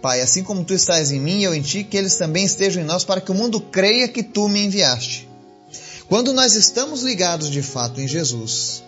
Pai, 0.01 0.21
assim 0.21 0.43
como 0.43 0.63
tu 0.63 0.73
estás 0.73 1.11
em 1.11 1.19
mim 1.19 1.39
e 1.39 1.43
eu 1.43 1.53
em 1.53 1.61
ti, 1.61 1.83
que 1.83 1.97
eles 1.97 2.15
também 2.15 2.45
estejam 2.45 2.81
em 2.81 2.85
nós, 2.85 3.03
para 3.03 3.19
que 3.19 3.31
o 3.31 3.35
mundo 3.35 3.59
creia 3.59 4.07
que 4.07 4.23
tu 4.23 4.47
me 4.47 4.63
enviaste. 4.63 5.27
Quando 6.07 6.31
nós 6.31 6.55
estamos 6.55 7.03
ligados 7.03 7.49
de 7.49 7.61
fato 7.61 7.99
em 7.99 8.07
Jesus, 8.07 8.81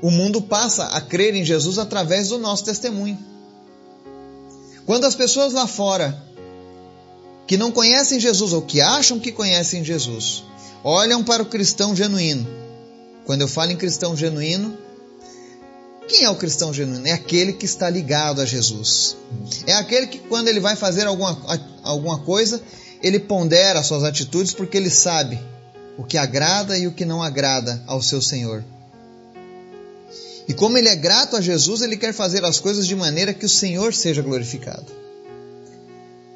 o 0.00 0.10
mundo 0.10 0.40
passa 0.40 0.86
a 0.86 1.00
crer 1.00 1.34
em 1.34 1.44
Jesus 1.44 1.78
através 1.78 2.28
do 2.28 2.38
nosso 2.38 2.64
testemunho. 2.64 3.18
Quando 4.86 5.04
as 5.04 5.14
pessoas 5.14 5.52
lá 5.52 5.66
fora 5.66 6.20
que 7.46 7.56
não 7.56 7.70
conhecem 7.70 8.18
Jesus 8.18 8.52
ou 8.52 8.62
que 8.62 8.80
acham 8.80 9.20
que 9.20 9.30
conhecem 9.30 9.84
Jesus, 9.84 10.42
olham 10.82 11.22
para 11.22 11.42
o 11.42 11.46
cristão 11.46 11.94
genuíno. 11.94 12.46
Quando 13.24 13.42
eu 13.42 13.48
falo 13.48 13.70
em 13.72 13.76
cristão 13.76 14.16
genuíno, 14.16 14.76
quem 16.08 16.24
é 16.24 16.30
o 16.30 16.36
cristão 16.36 16.72
genuíno? 16.72 17.06
É 17.06 17.12
aquele 17.12 17.52
que 17.52 17.64
está 17.64 17.88
ligado 17.88 18.40
a 18.40 18.44
Jesus. 18.44 19.16
É 19.66 19.74
aquele 19.74 20.08
que, 20.08 20.18
quando 20.18 20.48
ele 20.48 20.58
vai 20.58 20.74
fazer 20.74 21.06
alguma, 21.06 21.38
alguma 21.82 22.18
coisa, 22.18 22.60
ele 23.02 23.20
pondera 23.20 23.82
suas 23.82 24.02
atitudes 24.02 24.52
porque 24.52 24.76
ele 24.76 24.90
sabe 24.90 25.38
o 25.96 26.02
que 26.02 26.18
agrada 26.18 26.76
e 26.76 26.86
o 26.86 26.92
que 26.92 27.04
não 27.04 27.22
agrada 27.22 27.82
ao 27.86 28.02
seu 28.02 28.20
Senhor. 28.20 28.64
E 30.48 30.52
como 30.52 30.76
ele 30.76 30.88
é 30.88 30.96
grato 30.96 31.36
a 31.36 31.40
Jesus, 31.40 31.80
ele 31.80 31.96
quer 31.96 32.12
fazer 32.12 32.44
as 32.44 32.58
coisas 32.58 32.86
de 32.86 32.96
maneira 32.96 33.32
que 33.32 33.46
o 33.46 33.48
Senhor 33.48 33.94
seja 33.94 34.20
glorificado. 34.20 34.86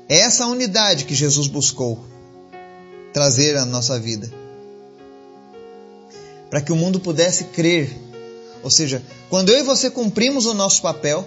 É 0.09 0.19
essa 0.19 0.47
unidade 0.47 1.05
que 1.05 1.15
Jesus 1.15 1.49
buscou 1.49 2.14
trazer 3.15 3.57
à 3.57 3.65
nossa 3.65 3.99
vida. 3.99 4.29
Para 6.51 6.61
que 6.61 6.73
o 6.73 6.77
mundo 6.77 6.99
pudesse 6.99 7.45
crer. 7.45 7.97
Ou 8.63 8.71
seja, 8.71 9.01
quando 9.31 9.51
eu 9.51 9.61
e 9.61 9.63
você 9.63 9.89
cumprimos 9.89 10.47
o 10.47 10.53
nosso 10.53 10.83
papel 10.83 11.27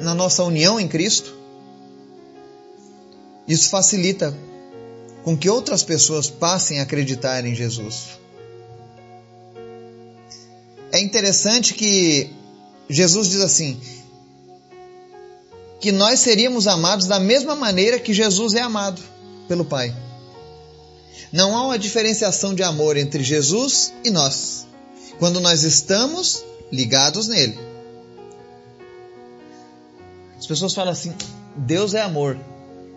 na 0.00 0.14
nossa 0.14 0.42
união 0.42 0.80
em 0.80 0.88
Cristo, 0.88 1.36
isso 3.46 3.68
facilita 3.68 4.36
com 5.22 5.36
que 5.36 5.50
outras 5.50 5.82
pessoas 5.82 6.30
passem 6.30 6.80
a 6.80 6.84
acreditar 6.84 7.44
em 7.44 7.54
Jesus. 7.54 8.18
É 10.90 10.98
interessante 10.98 11.74
que 11.74 12.30
Jesus 12.88 13.28
diz 13.28 13.40
assim: 13.42 13.78
que 15.78 15.92
nós 15.92 16.20
seríamos 16.20 16.66
amados 16.66 17.06
da 17.06 17.20
mesma 17.20 17.54
maneira 17.54 17.98
que 17.98 18.14
Jesus 18.14 18.54
é 18.54 18.60
amado 18.60 19.02
pelo 19.46 19.64
Pai. 19.64 20.05
Não 21.32 21.56
há 21.56 21.62
uma 21.62 21.78
diferenciação 21.78 22.54
de 22.54 22.62
amor 22.62 22.96
entre 22.96 23.22
Jesus 23.22 23.92
e 24.04 24.10
nós, 24.10 24.66
quando 25.18 25.40
nós 25.40 25.62
estamos 25.62 26.44
ligados 26.70 27.28
nele. 27.28 27.58
As 30.38 30.46
pessoas 30.46 30.74
falam 30.74 30.92
assim: 30.92 31.14
Deus 31.56 31.94
é 31.94 32.02
amor. 32.02 32.38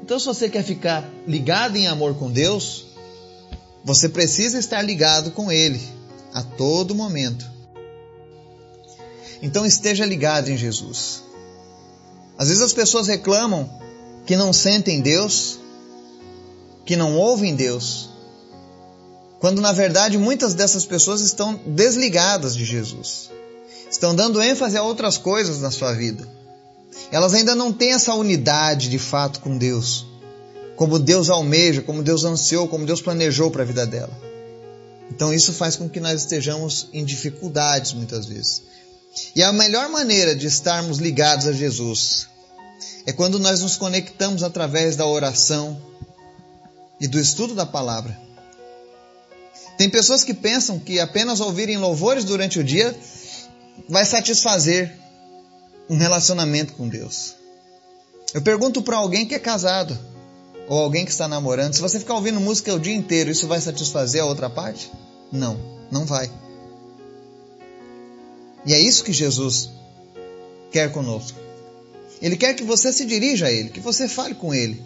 Então, 0.03 0.19
se 0.19 0.25
você 0.25 0.49
quer 0.49 0.63
ficar 0.63 1.07
ligado 1.27 1.75
em 1.75 1.87
amor 1.87 2.15
com 2.15 2.31
Deus, 2.31 2.87
você 3.83 4.09
precisa 4.09 4.59
estar 4.59 4.81
ligado 4.81 5.31
com 5.31 5.51
Ele 5.51 5.81
a 6.33 6.41
todo 6.41 6.95
momento. 6.95 7.45
Então, 9.41 9.65
esteja 9.65 10.05
ligado 10.05 10.49
em 10.49 10.57
Jesus. 10.57 11.23
Às 12.37 12.47
vezes 12.47 12.63
as 12.63 12.73
pessoas 12.73 13.07
reclamam 13.07 13.69
que 14.25 14.35
não 14.35 14.53
sentem 14.53 15.01
Deus, 15.01 15.59
que 16.85 16.95
não 16.95 17.17
ouvem 17.17 17.55
Deus, 17.55 18.08
quando 19.39 19.61
na 19.61 19.71
verdade 19.71 20.17
muitas 20.17 20.53
dessas 20.53 20.85
pessoas 20.85 21.21
estão 21.21 21.59
desligadas 21.65 22.55
de 22.55 22.65
Jesus, 22.65 23.29
estão 23.89 24.13
dando 24.13 24.41
ênfase 24.41 24.77
a 24.77 24.83
outras 24.83 25.17
coisas 25.17 25.61
na 25.61 25.71
sua 25.71 25.93
vida. 25.93 26.27
Elas 27.11 27.33
ainda 27.33 27.55
não 27.55 27.71
têm 27.71 27.93
essa 27.93 28.13
unidade 28.13 28.89
de 28.89 28.99
fato 28.99 29.39
com 29.39 29.57
Deus, 29.57 30.05
como 30.75 30.99
Deus 30.99 31.29
almeja, 31.29 31.81
como 31.81 32.03
Deus 32.03 32.23
ansiou, 32.23 32.67
como 32.67 32.85
Deus 32.85 33.01
planejou 33.01 33.49
para 33.49 33.63
a 33.63 33.65
vida 33.65 33.85
dela. 33.85 34.29
Então 35.09 35.33
isso 35.33 35.53
faz 35.53 35.75
com 35.75 35.89
que 35.89 35.99
nós 35.99 36.21
estejamos 36.21 36.89
em 36.93 37.03
dificuldades 37.03 37.93
muitas 37.93 38.25
vezes. 38.25 38.61
E 39.35 39.41
a 39.41 39.51
melhor 39.51 39.89
maneira 39.89 40.35
de 40.35 40.47
estarmos 40.47 40.99
ligados 40.99 41.47
a 41.47 41.51
Jesus 41.51 42.27
é 43.05 43.11
quando 43.11 43.39
nós 43.39 43.61
nos 43.61 43.75
conectamos 43.75 44.43
através 44.43 44.95
da 44.95 45.05
oração 45.05 45.81
e 46.99 47.07
do 47.07 47.19
estudo 47.19 47.55
da 47.55 47.65
palavra. 47.65 48.28
Tem 49.79 49.89
pessoas 49.89 50.25
que 50.25 50.33
pensam 50.33 50.77
que 50.77 50.99
apenas 50.99 51.39
ouvirem 51.39 51.77
louvores 51.77 52.25
durante 52.25 52.59
o 52.59 52.63
dia 52.65 52.93
vai 53.87 54.03
satisfazer 54.03 54.93
um 55.89 55.95
relacionamento 55.95 56.73
com 56.73 56.89
Deus. 56.89 57.33
Eu 58.33 58.41
pergunto 58.41 58.81
para 58.81 58.97
alguém 58.97 59.25
que 59.25 59.33
é 59.33 59.39
casado 59.39 59.97
ou 60.67 60.77
alguém 60.77 61.05
que 61.05 61.11
está 61.11 61.29
namorando, 61.29 61.75
se 61.75 61.79
você 61.79 61.97
ficar 61.97 62.15
ouvindo 62.15 62.41
música 62.41 62.73
o 62.73 62.79
dia 62.79 62.93
inteiro, 62.93 63.31
isso 63.31 63.47
vai 63.47 63.61
satisfazer 63.61 64.21
a 64.21 64.25
outra 64.25 64.49
parte? 64.49 64.91
Não, 65.31 65.57
não 65.89 66.05
vai. 66.05 66.29
E 68.65 68.73
é 68.73 68.79
isso 68.81 69.05
que 69.05 69.13
Jesus 69.13 69.69
quer 70.73 70.91
conosco. 70.91 71.39
Ele 72.21 72.35
quer 72.35 72.53
que 72.53 72.65
você 72.65 72.91
se 72.91 73.05
dirija 73.05 73.45
a 73.45 73.51
Ele, 73.51 73.69
que 73.69 73.79
você 73.79 74.09
fale 74.09 74.35
com 74.35 74.53
Ele, 74.53 74.83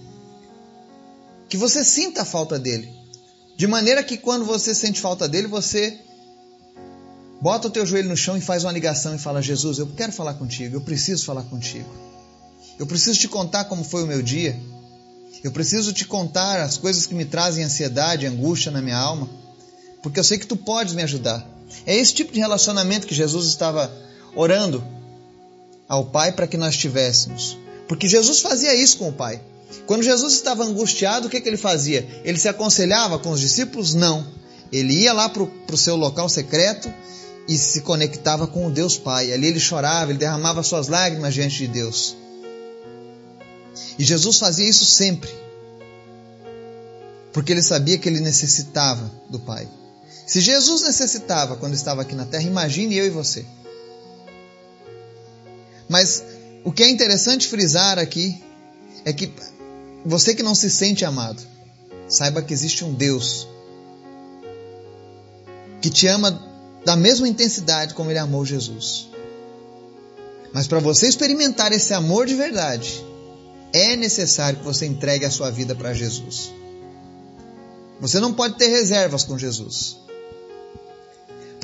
que 1.50 1.57
você 1.57 1.83
sinta 1.83 2.21
a 2.21 2.25
falta 2.25 2.59
dele. 2.59 3.01
De 3.55 3.67
maneira 3.67 4.03
que 4.03 4.17
quando 4.17 4.45
você 4.45 4.74
sente 4.74 5.00
falta 5.00 5.27
dele, 5.27 5.48
você 5.48 6.00
bota 7.41 7.67
o 7.67 7.72
teu 7.72 7.86
joelho 7.86 8.10
no 8.10 8.17
chão 8.17 8.38
e 8.38 8.41
faz 8.41 8.63
uma 8.63 8.72
ligação 8.72 9.15
e 9.15 9.19
fala: 9.19 9.41
Jesus, 9.41 9.77
eu 9.77 9.88
quero 9.88 10.12
falar 10.12 10.33
contigo, 10.36 10.75
eu 10.75 10.81
preciso 10.81 11.25
falar 11.25 11.43
contigo. 11.43 11.89
Eu 12.79 12.88
preciso 12.88 13.19
te 13.19 13.27
contar 13.27 13.65
como 13.65 13.83
foi 13.83 14.03
o 14.03 14.07
meu 14.07 14.22
dia. 14.22 14.60
Eu 15.43 15.51
preciso 15.51 15.93
te 15.93 16.05
contar 16.05 16.62
as 16.62 16.77
coisas 16.77 17.05
que 17.05 17.13
me 17.13 17.25
trazem 17.25 17.63
ansiedade, 17.63 18.25
angústia 18.25 18.72
na 18.72 18.81
minha 18.81 18.98
alma, 18.98 19.29
porque 20.01 20.19
eu 20.19 20.24
sei 20.24 20.38
que 20.38 20.48
tu 20.48 20.55
podes 20.55 20.93
me 20.93 21.03
ajudar. 21.03 21.45
É 21.86 21.95
esse 21.95 22.13
tipo 22.13 22.31
de 22.31 22.39
relacionamento 22.39 23.05
que 23.05 23.13
Jesus 23.13 23.48
estava 23.48 23.91
orando 24.36 24.83
ao 25.88 26.05
Pai 26.05 26.31
para 26.31 26.48
que 26.48 26.57
nós 26.57 26.77
tivéssemos. 26.77 27.57
Porque 27.88 28.07
Jesus 28.07 28.39
fazia 28.39 28.74
isso 28.74 28.98
com 28.98 29.10
o 29.10 29.13
Pai. 29.13 29.41
Quando 29.86 30.03
Jesus 30.03 30.34
estava 30.34 30.63
angustiado, 30.63 31.27
o 31.27 31.29
que, 31.29 31.41
que 31.41 31.50
ele 31.50 31.58
fazia? 31.58 32.08
Ele 32.24 32.39
se 32.39 32.48
aconselhava 32.48 33.20
com 33.20 33.32
os 33.32 33.39
discípulos? 33.39 33.93
Não. 33.93 34.25
Ele 34.72 34.93
ia 34.93 35.13
lá 35.13 35.29
para 35.29 35.43
o 35.43 35.77
seu 35.77 35.96
local 35.96 36.29
secreto 36.29 36.91
e 37.48 37.58
se 37.58 37.82
conectava 37.82 38.48
com 38.48 38.67
o 38.67 38.72
Deus 38.72 38.98
Pai. 38.98 39.32
Ali 39.32 39.48
ele 39.48 39.60
chorava, 39.60 40.12
ele 40.12 40.20
derramava 40.20 40.63
suas 40.63 40.88
lágrimas 40.88 41.34
diante 41.34 41.58
de 41.58 41.67
Deus. 41.67 42.15
E 43.98 44.03
Jesus 44.03 44.39
fazia 44.39 44.67
isso 44.67 44.86
sempre, 44.86 45.29
porque 47.32 47.51
ele 47.51 47.62
sabia 47.62 47.98
que 47.98 48.08
ele 48.08 48.20
necessitava 48.20 49.12
do 49.29 49.39
Pai. 49.39 49.67
Se 50.25 50.39
Jesus 50.39 50.82
necessitava 50.82 51.55
quando 51.58 51.74
estava 51.74 52.01
aqui 52.01 52.15
na 52.15 52.25
terra, 52.25 52.43
imagine 52.43 52.96
eu 52.96 53.05
e 53.05 53.10
você. 53.10 53.46
Mas 55.89 56.24
o 56.63 56.72
que 56.72 56.84
é 56.84 56.89
interessante 56.89 57.48
frisar 57.48 58.00
aqui 58.00 58.41
é 59.05 59.13
que 59.13 59.31
você 60.05 60.36
que 60.36 60.43
não 60.43 60.55
se 60.55 60.69
sente 60.69 61.05
amado, 61.05 61.41
saiba 62.07 62.41
que 62.41 62.53
existe 62.53 62.83
um 62.83 62.93
Deus 62.93 63.48
que 65.81 65.89
te 65.89 66.07
ama 66.07 66.41
da 66.86 66.95
mesma 66.95 67.27
intensidade 67.27 67.93
como 67.93 68.10
ele 68.10 68.19
amou 68.19 68.45
Jesus. 68.45 69.10
Mas 70.53 70.67
para 70.67 70.79
você 70.79 71.07
experimentar 71.07 71.72
esse 71.72 71.93
amor 71.93 72.25
de 72.25 72.36
verdade, 72.36 73.03
é 73.74 73.95
necessário 73.95 74.60
que 74.60 74.65
você 74.65 74.86
entregue 74.86 75.25
a 75.25 75.31
sua 75.31 75.50
vida 75.50 75.74
para 75.74 75.93
Jesus. 75.93 76.51
Você 78.00 78.19
não 78.19 78.33
pode 78.33 78.57
ter 78.57 78.67
reservas 78.67 79.24
com 79.24 79.38
Jesus. 79.38 80.02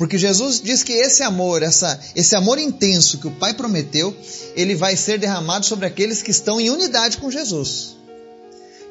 Porque 0.00 0.16
Jesus 0.16 0.62
diz 0.62 0.82
que 0.82 0.94
esse 0.94 1.22
amor, 1.22 1.62
essa, 1.62 2.00
esse 2.16 2.34
amor 2.34 2.58
intenso 2.58 3.18
que 3.18 3.26
o 3.26 3.32
Pai 3.32 3.52
prometeu, 3.52 4.16
ele 4.56 4.74
vai 4.74 4.96
ser 4.96 5.18
derramado 5.18 5.66
sobre 5.66 5.84
aqueles 5.84 6.22
que 6.22 6.30
estão 6.30 6.58
em 6.58 6.70
unidade 6.70 7.18
com 7.18 7.30
Jesus. 7.30 7.96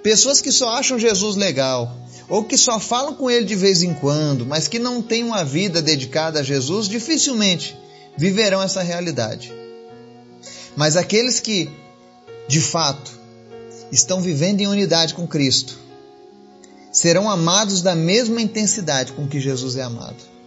Pessoas 0.04 0.40
que 0.40 0.52
só 0.52 0.70
acham 0.70 1.00
Jesus 1.00 1.36
legal, 1.36 1.98
ou 2.30 2.44
que 2.44 2.56
só 2.56 2.80
falam 2.80 3.16
com 3.16 3.28
ele 3.28 3.44
de 3.44 3.56
vez 3.56 3.82
em 3.82 3.92
quando, 3.92 4.46
mas 4.46 4.68
que 4.68 4.78
não 4.78 5.02
têm 5.02 5.24
uma 5.24 5.44
vida 5.44 5.82
dedicada 5.82 6.42
a 6.42 6.44
Jesus, 6.44 6.88
dificilmente 6.88 7.76
viverão 8.16 8.62
essa 8.62 8.84
realidade. 8.84 9.52
Mas 10.76 10.96
aqueles 10.96 11.40
que, 11.40 11.72
de 12.48 12.62
fato, 12.62 13.10
estão 13.92 14.22
vivendo 14.22 14.62
em 14.62 14.68
unidade 14.68 15.16
com 15.16 15.26
Cristo, 15.26 15.76
serão 16.92 17.28
amados 17.28 17.82
da 17.82 17.96
mesma 17.96 18.40
intensidade 18.40 19.14
com 19.14 19.28
que 19.28 19.40
Jesus 19.40 19.76
é 19.76 19.82
amado. 19.82 20.39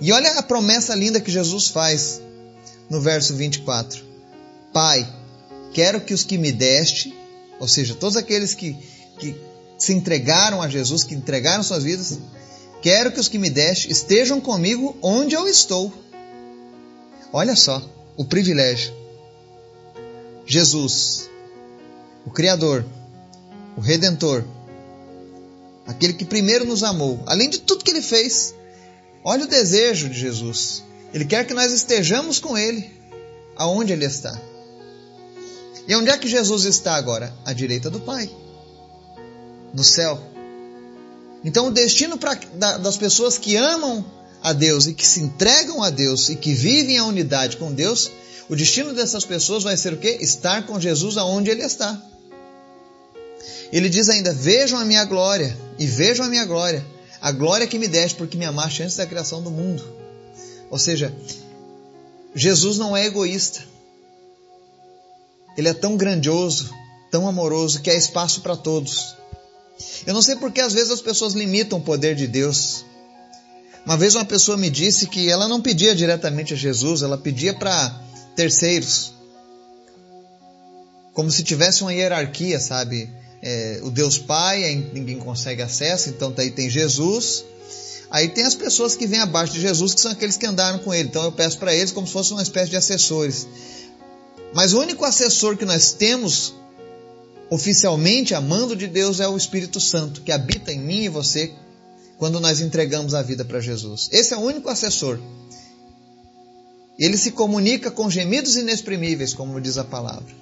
E 0.00 0.12
olha 0.12 0.32
a 0.32 0.42
promessa 0.42 0.94
linda 0.94 1.20
que 1.20 1.30
Jesus 1.30 1.68
faz 1.68 2.20
no 2.88 3.00
verso 3.00 3.34
24: 3.34 4.04
Pai, 4.72 5.06
quero 5.72 6.00
que 6.00 6.14
os 6.14 6.22
que 6.22 6.38
me 6.38 6.52
deste, 6.52 7.14
ou 7.58 7.68
seja, 7.68 7.94
todos 7.94 8.16
aqueles 8.16 8.54
que, 8.54 8.76
que 9.18 9.34
se 9.78 9.92
entregaram 9.92 10.62
a 10.62 10.68
Jesus, 10.68 11.04
que 11.04 11.14
entregaram 11.14 11.62
suas 11.62 11.84
vidas, 11.84 12.18
quero 12.82 13.12
que 13.12 13.20
os 13.20 13.28
que 13.28 13.38
me 13.38 13.50
deste 13.50 13.90
estejam 13.90 14.40
comigo 14.40 14.96
onde 15.02 15.34
eu 15.34 15.48
estou. 15.48 15.92
Olha 17.32 17.56
só 17.56 17.82
o 18.16 18.24
privilégio. 18.24 18.92
Jesus, 20.46 21.28
o 22.24 22.30
Criador, 22.30 22.84
o 23.76 23.80
Redentor, 23.80 24.44
aquele 25.86 26.12
que 26.12 26.24
primeiro 26.24 26.64
nos 26.64 26.82
amou, 26.82 27.22
além 27.26 27.48
de 27.48 27.58
tudo 27.58 27.84
que 27.84 27.90
ele 27.90 28.02
fez, 28.02 28.54
Olha 29.24 29.44
o 29.44 29.48
desejo 29.48 30.10
de 30.10 30.20
Jesus. 30.20 30.84
Ele 31.14 31.24
quer 31.24 31.46
que 31.46 31.54
nós 31.54 31.72
estejamos 31.72 32.38
com 32.38 32.58
Ele, 32.58 32.90
aonde 33.56 33.94
Ele 33.94 34.04
está. 34.04 34.38
E 35.88 35.94
onde 35.96 36.10
é 36.10 36.18
que 36.18 36.28
Jesus 36.28 36.64
está 36.64 36.94
agora? 36.94 37.32
À 37.44 37.54
direita 37.54 37.88
do 37.88 38.00
Pai, 38.00 38.30
no 39.72 39.82
céu. 39.82 40.20
Então, 41.42 41.68
o 41.68 41.70
destino 41.70 42.18
pra, 42.18 42.34
da, 42.54 42.76
das 42.76 42.98
pessoas 42.98 43.38
que 43.38 43.56
amam 43.56 44.04
a 44.42 44.52
Deus 44.52 44.86
e 44.86 44.92
que 44.92 45.06
se 45.06 45.20
entregam 45.20 45.82
a 45.82 45.88
Deus 45.88 46.28
e 46.28 46.36
que 46.36 46.52
vivem 46.52 46.98
a 46.98 47.04
unidade 47.04 47.56
com 47.56 47.72
Deus, 47.72 48.10
o 48.48 48.54
destino 48.54 48.92
dessas 48.92 49.24
pessoas 49.24 49.62
vai 49.62 49.76
ser 49.76 49.94
o 49.94 49.98
quê? 49.98 50.18
Estar 50.20 50.66
com 50.66 50.78
Jesus 50.78 51.16
aonde 51.16 51.50
Ele 51.50 51.62
está. 51.62 51.98
Ele 53.72 53.88
diz 53.88 54.10
ainda: 54.10 54.32
Vejam 54.32 54.78
a 54.78 54.84
minha 54.84 55.04
glória 55.04 55.56
e 55.78 55.86
vejam 55.86 56.26
a 56.26 56.28
minha 56.28 56.44
glória 56.44 56.93
a 57.24 57.32
glória 57.32 57.66
que 57.66 57.78
me 57.78 57.88
deste 57.88 58.18
porque 58.18 58.36
me 58.36 58.44
amaste 58.44 58.82
antes 58.82 58.96
da 58.96 59.06
criação 59.06 59.42
do 59.42 59.50
mundo. 59.50 59.82
Ou 60.70 60.78
seja, 60.78 61.10
Jesus 62.34 62.76
não 62.76 62.94
é 62.94 63.06
egoísta. 63.06 63.64
Ele 65.56 65.68
é 65.68 65.72
tão 65.72 65.96
grandioso, 65.96 66.70
tão 67.10 67.26
amoroso, 67.26 67.80
que 67.80 67.88
há 67.88 67.94
espaço 67.94 68.42
para 68.42 68.58
todos. 68.58 69.16
Eu 70.06 70.12
não 70.12 70.20
sei 70.20 70.36
porque 70.36 70.60
às 70.60 70.74
vezes 70.74 70.90
as 70.90 71.00
pessoas 71.00 71.32
limitam 71.32 71.78
o 71.78 71.82
poder 71.82 72.14
de 72.14 72.26
Deus. 72.26 72.84
Uma 73.86 73.96
vez 73.96 74.14
uma 74.14 74.26
pessoa 74.26 74.58
me 74.58 74.68
disse 74.68 75.06
que 75.06 75.30
ela 75.30 75.48
não 75.48 75.62
pedia 75.62 75.94
diretamente 75.94 76.52
a 76.52 76.56
Jesus, 76.58 77.00
ela 77.00 77.16
pedia 77.16 77.54
para 77.54 78.02
terceiros. 78.36 79.14
Como 81.14 81.30
se 81.30 81.42
tivesse 81.42 81.80
uma 81.80 81.94
hierarquia, 81.94 82.60
sabe? 82.60 83.10
É, 83.46 83.80
o 83.82 83.90
Deus 83.90 84.16
Pai, 84.16 84.64
aí 84.64 84.90
ninguém 84.94 85.18
consegue 85.18 85.60
acesso, 85.60 86.08
então 86.08 86.32
daí 86.32 86.50
tem 86.50 86.70
Jesus. 86.70 87.44
Aí 88.10 88.28
tem 88.28 88.42
as 88.42 88.54
pessoas 88.54 88.96
que 88.96 89.06
vêm 89.06 89.20
abaixo 89.20 89.52
de 89.52 89.60
Jesus, 89.60 89.92
que 89.92 90.00
são 90.00 90.12
aqueles 90.12 90.38
que 90.38 90.46
andaram 90.46 90.78
com 90.78 90.94
ele. 90.94 91.10
Então 91.10 91.22
eu 91.22 91.32
peço 91.32 91.58
para 91.58 91.74
eles 91.74 91.92
como 91.92 92.06
se 92.06 92.12
fosse 92.14 92.32
uma 92.32 92.42
espécie 92.42 92.70
de 92.70 92.76
assessores. 92.76 93.46
Mas 94.54 94.72
o 94.72 94.80
único 94.80 95.04
assessor 95.04 95.58
que 95.58 95.66
nós 95.66 95.92
temos 95.92 96.54
oficialmente, 97.50 98.34
amando 98.34 98.74
de 98.74 98.86
Deus, 98.86 99.20
é 99.20 99.28
o 99.28 99.36
Espírito 99.36 99.78
Santo, 99.78 100.22
que 100.22 100.32
habita 100.32 100.72
em 100.72 100.78
mim 100.78 101.02
e 101.02 101.08
você 101.10 101.52
quando 102.16 102.40
nós 102.40 102.60
entregamos 102.62 103.12
a 103.12 103.20
vida 103.20 103.44
para 103.44 103.60
Jesus. 103.60 104.08
Esse 104.10 104.32
é 104.32 104.38
o 104.38 104.40
único 104.40 104.70
assessor. 104.70 105.18
Ele 106.98 107.18
se 107.18 107.32
comunica 107.32 107.90
com 107.90 108.08
gemidos 108.08 108.56
inexprimíveis, 108.56 109.34
como 109.34 109.60
diz 109.60 109.76
a 109.76 109.84
palavra. 109.84 110.32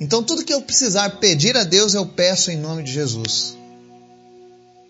Então, 0.00 0.22
tudo 0.22 0.44
que 0.44 0.52
eu 0.52 0.60
precisar 0.60 1.08
pedir 1.18 1.56
a 1.56 1.64
Deus, 1.64 1.94
eu 1.94 2.04
peço 2.06 2.50
em 2.50 2.56
nome 2.56 2.82
de 2.82 2.92
Jesus. 2.92 3.56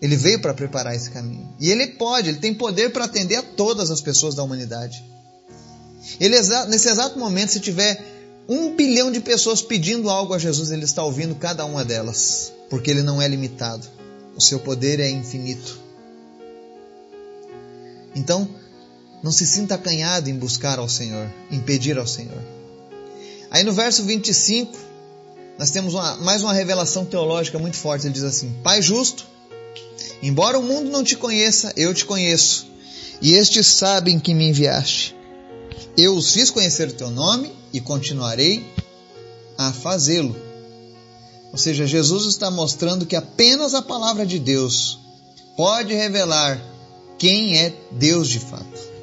Ele 0.01 0.15
veio 0.15 0.39
para 0.39 0.53
preparar 0.53 0.95
esse 0.95 1.11
caminho. 1.11 1.47
E 1.59 1.69
ele 1.69 1.87
pode, 1.87 2.29
ele 2.29 2.39
tem 2.39 2.53
poder 2.53 2.91
para 2.91 3.05
atender 3.05 3.35
a 3.35 3.43
todas 3.43 3.91
as 3.91 4.01
pessoas 4.01 4.35
da 4.35 4.43
humanidade. 4.43 5.03
Ele, 6.19 6.35
nesse 6.67 6.89
exato 6.89 7.17
momento, 7.17 7.51
se 7.51 7.59
tiver 7.59 8.03
um 8.47 8.75
bilhão 8.75 9.11
de 9.11 9.19
pessoas 9.19 9.61
pedindo 9.61 10.09
algo 10.09 10.33
a 10.33 10.39
Jesus, 10.39 10.71
ele 10.71 10.85
está 10.85 11.03
ouvindo 11.03 11.35
cada 11.35 11.65
uma 11.65 11.83
delas, 11.83 12.51
porque 12.69 12.91
ele 12.91 13.01
não 13.01 13.21
é 13.21 13.27
limitado. 13.27 13.87
O 14.35 14.41
seu 14.41 14.59
poder 14.59 14.99
é 14.99 15.09
infinito. 15.09 15.79
Então, 18.15 18.47
não 19.23 19.31
se 19.31 19.45
sinta 19.47 19.75
acanhado 19.75 20.29
em 20.29 20.37
buscar 20.37 20.77
ao 20.77 20.87
Senhor, 20.87 21.27
em 21.49 21.59
pedir 21.59 21.97
ao 21.97 22.05
Senhor. 22.05 22.41
Aí 23.49 23.63
no 23.63 23.73
verso 23.73 24.03
25, 24.03 24.77
nós 25.57 25.71
temos 25.71 25.93
uma, 25.93 26.17
mais 26.17 26.43
uma 26.43 26.53
revelação 26.53 27.05
teológica 27.05 27.57
muito 27.57 27.77
forte. 27.77 28.05
Ele 28.05 28.13
diz 28.13 28.23
assim: 28.23 28.53
Pai 28.63 28.81
justo, 28.81 29.25
embora 30.21 30.59
o 30.59 30.63
mundo 30.63 30.89
não 30.89 31.03
te 31.03 31.15
conheça, 31.15 31.73
eu 31.77 31.93
te 31.93 32.05
conheço, 32.05 32.67
e 33.21 33.33
estes 33.33 33.67
sabem 33.67 34.19
que 34.19 34.33
me 34.33 34.49
enviaste. 34.49 35.15
Eu 35.97 36.15
os 36.15 36.31
fiz 36.31 36.49
conhecer 36.49 36.89
o 36.89 36.93
teu 36.93 37.09
nome 37.09 37.53
e 37.71 37.79
continuarei 37.79 38.65
a 39.57 39.71
fazê-lo. 39.71 40.35
Ou 41.51 41.57
seja, 41.57 41.87
Jesus 41.87 42.25
está 42.25 42.51
mostrando 42.51 43.05
que 43.05 43.15
apenas 43.15 43.73
a 43.73 43.81
palavra 43.81 44.25
de 44.25 44.37
Deus 44.39 44.99
pode 45.55 45.93
revelar 45.93 46.61
quem 47.17 47.57
é 47.57 47.73
Deus 47.91 48.27
de 48.27 48.39
fato. 48.39 48.95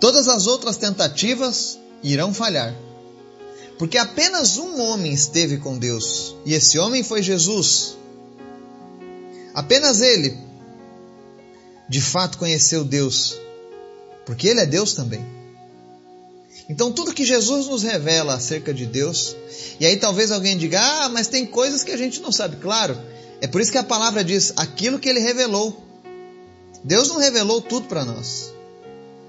Todas 0.00 0.26
as 0.26 0.46
outras 0.46 0.78
tentativas 0.78 1.78
irão 2.02 2.32
falhar. 2.32 2.74
Porque 3.78 3.96
apenas 3.96 4.58
um 4.58 4.80
homem 4.80 5.12
esteve 5.12 5.58
com 5.58 5.78
Deus, 5.78 6.34
e 6.44 6.52
esse 6.52 6.78
homem 6.78 7.04
foi 7.04 7.22
Jesus. 7.22 7.96
Apenas 9.54 10.00
ele, 10.00 10.36
de 11.88 12.00
fato, 12.00 12.38
conheceu 12.38 12.84
Deus, 12.84 13.38
porque 14.26 14.48
ele 14.48 14.60
é 14.60 14.66
Deus 14.66 14.94
também. 14.94 15.24
Então, 16.68 16.92
tudo 16.92 17.14
que 17.14 17.24
Jesus 17.24 17.66
nos 17.68 17.84
revela 17.84 18.34
acerca 18.34 18.74
de 18.74 18.84
Deus, 18.84 19.36
e 19.78 19.86
aí 19.86 19.96
talvez 19.96 20.32
alguém 20.32 20.58
diga, 20.58 20.80
ah, 20.80 21.08
mas 21.08 21.28
tem 21.28 21.46
coisas 21.46 21.84
que 21.84 21.92
a 21.92 21.96
gente 21.96 22.20
não 22.20 22.32
sabe. 22.32 22.56
Claro, 22.56 22.98
é 23.40 23.46
por 23.46 23.60
isso 23.60 23.70
que 23.70 23.78
a 23.78 23.84
palavra 23.84 24.24
diz 24.24 24.52
aquilo 24.56 24.98
que 24.98 25.08
ele 25.08 25.20
revelou. 25.20 25.84
Deus 26.82 27.08
não 27.08 27.18
revelou 27.18 27.62
tudo 27.62 27.86
para 27.86 28.04
nós, 28.04 28.52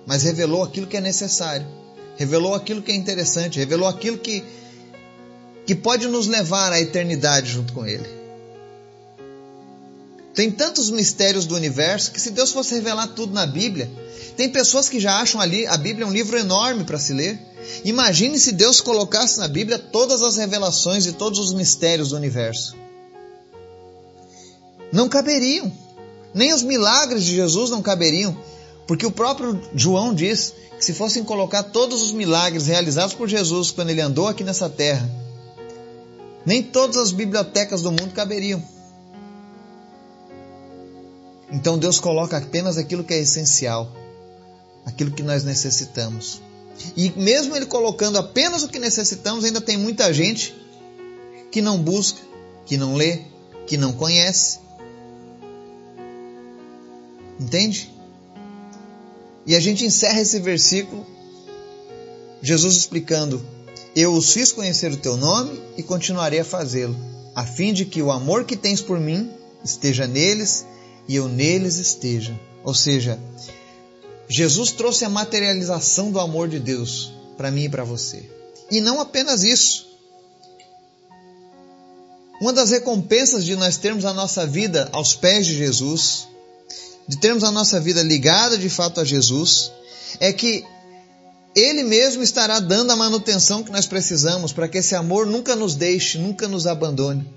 mas 0.08 0.24
revelou 0.24 0.64
aquilo 0.64 0.88
que 0.88 0.98
é 0.98 1.02
necessário 1.02 1.68
revelou 2.20 2.54
aquilo 2.54 2.82
que 2.82 2.92
é 2.92 2.96
interessante, 2.96 3.58
revelou 3.58 3.88
aquilo 3.88 4.18
que, 4.18 4.44
que 5.66 5.74
pode 5.74 6.06
nos 6.06 6.28
levar 6.28 6.70
à 6.74 6.82
eternidade 6.82 7.50
junto 7.50 7.72
com 7.72 7.88
Ele. 7.88 8.20
Tem 10.36 10.52
tantos 10.52 10.90
mistérios 10.90 11.46
do 11.46 11.56
universo 11.56 12.12
que 12.12 12.20
se 12.20 12.32
Deus 12.32 12.52
fosse 12.52 12.76
revelar 12.76 13.08
tudo 13.08 13.34
na 13.34 13.48
Bíblia, 13.48 13.90
tem 14.36 14.50
pessoas 14.50 14.90
que 14.90 15.00
já 15.00 15.22
acham 15.22 15.40
ali 15.40 15.66
a 15.66 15.78
Bíblia 15.78 16.06
um 16.06 16.12
livro 16.12 16.38
enorme 16.38 16.84
para 16.84 17.00
se 17.00 17.14
ler. 17.14 17.40
Imagine 17.86 18.38
se 18.38 18.52
Deus 18.52 18.82
colocasse 18.82 19.40
na 19.40 19.48
Bíblia 19.48 19.80
todas 19.80 20.22
as 20.22 20.36
revelações 20.36 21.06
e 21.06 21.14
todos 21.14 21.40
os 21.40 21.54
mistérios 21.54 22.10
do 22.10 22.18
universo. 22.18 22.76
Não 24.92 25.08
caberiam. 25.08 25.72
Nem 26.34 26.54
os 26.54 26.64
milagres 26.64 27.24
de 27.24 27.34
Jesus 27.34 27.70
não 27.70 27.82
caberiam, 27.82 28.38
porque 28.90 29.06
o 29.06 29.12
próprio 29.12 29.62
João 29.76 30.16
diz 30.16 30.52
que 30.76 30.84
se 30.84 30.96
fossem 30.96 31.24
colocar 31.24 31.62
todos 31.62 32.02
os 32.02 32.12
milagres 32.12 32.66
realizados 32.66 33.14
por 33.14 33.30
Jesus 33.30 33.70
quando 33.70 33.92
ele 33.92 34.02
andou 34.02 34.28
aqui 34.28 34.44
nessa 34.44 34.68
terra, 34.68 35.08
nem 36.44 36.64
todas 36.64 36.98
as 36.98 37.12
bibliotecas 37.12 37.84
do 37.84 37.92
mundo 37.92 38.16
caberiam. 38.16 38.64
Então 41.52 41.78
Deus 41.78 42.00
coloca 42.00 42.40
apenas 42.40 42.80
aquilo 42.80 43.04
que 43.04 43.14
é 43.14 43.20
essencial, 43.20 43.96
aquilo 44.84 45.12
que 45.12 45.22
nós 45.22 45.44
necessitamos. 45.44 46.42
E 46.98 47.12
mesmo 47.12 47.56
Ele 47.56 47.68
colocando 47.68 48.18
apenas 48.18 48.64
o 48.64 48.70
que 48.70 48.80
necessitamos, 48.80 49.46
ainda 49.46 49.62
tem 49.62 49.78
muita 49.78 50.12
gente 50.12 50.56
que 51.52 51.62
não 51.62 51.78
busca, 51.78 52.20
que 52.66 52.76
não 52.76 52.96
lê, 52.96 53.22
que 53.68 53.78
não 53.78 53.94
conhece. 53.94 54.58
Entende? 57.40 57.99
E 59.46 59.56
a 59.56 59.60
gente 59.60 59.86
encerra 59.86 60.22
esse 60.22 60.40
versículo, 60.40 61.06
Jesus 62.42 62.76
explicando: 62.76 63.42
Eu 63.96 64.14
os 64.14 64.34
fiz 64.34 64.52
conhecer 64.52 64.92
o 64.92 64.98
teu 64.98 65.18
nome 65.18 65.62
e 65.78 65.84
continuarei 65.84 66.40
a 66.40 66.46
fazê-lo, 66.46 66.96
a 67.36 67.46
fim 67.46 67.74
de 67.74 67.86
que 67.86 68.02
o 68.02 68.12
amor 68.12 68.44
que 68.44 68.56
tens 68.56 68.82
por 68.82 69.00
mim 69.00 69.30
esteja 69.64 70.08
neles 70.08 70.66
e 71.08 71.16
eu 71.16 71.28
neles 71.28 71.78
esteja. 71.78 72.40
Ou 72.64 72.74
seja, 72.74 73.20
Jesus 74.28 74.72
trouxe 74.72 75.06
a 75.06 75.10
materialização 75.10 76.12
do 76.12 76.20
amor 76.20 76.48
de 76.48 76.60
Deus 76.60 77.12
para 77.36 77.50
mim 77.50 77.64
e 77.64 77.70
para 77.70 77.84
você. 77.84 78.30
E 78.70 78.80
não 78.80 79.00
apenas 79.00 79.44
isso. 79.44 79.88
Uma 82.40 82.54
das 82.54 82.70
recompensas 82.70 83.44
de 83.44 83.56
nós 83.56 83.78
termos 83.78 84.06
a 84.06 84.14
nossa 84.14 84.46
vida 84.46 84.88
aos 84.94 85.14
pés 85.14 85.46
de 85.46 85.58
Jesus, 85.58 86.28
de 87.10 87.18
termos 87.18 87.44
a 87.44 87.50
nossa 87.50 87.80
vida 87.80 88.04
ligada 88.04 88.56
de 88.56 88.70
fato 88.70 89.02
a 89.02 89.04
Jesus, 89.04 89.72
é 90.20 90.32
que 90.32 90.64
Ele 91.56 91.82
mesmo 91.82 92.22
estará 92.22 92.60
dando 92.60 92.92
a 92.92 92.96
manutenção 92.96 93.64
que 93.64 93.72
nós 93.72 93.88
precisamos 93.88 94.54
para 94.54 94.68
que 94.68 94.78
esse 94.78 94.94
amor 94.94 95.26
nunca 95.26 95.56
nos 95.56 95.74
deixe, 95.74 96.20
nunca 96.20 96.48
nos 96.48 96.68
abandone. 96.68 97.28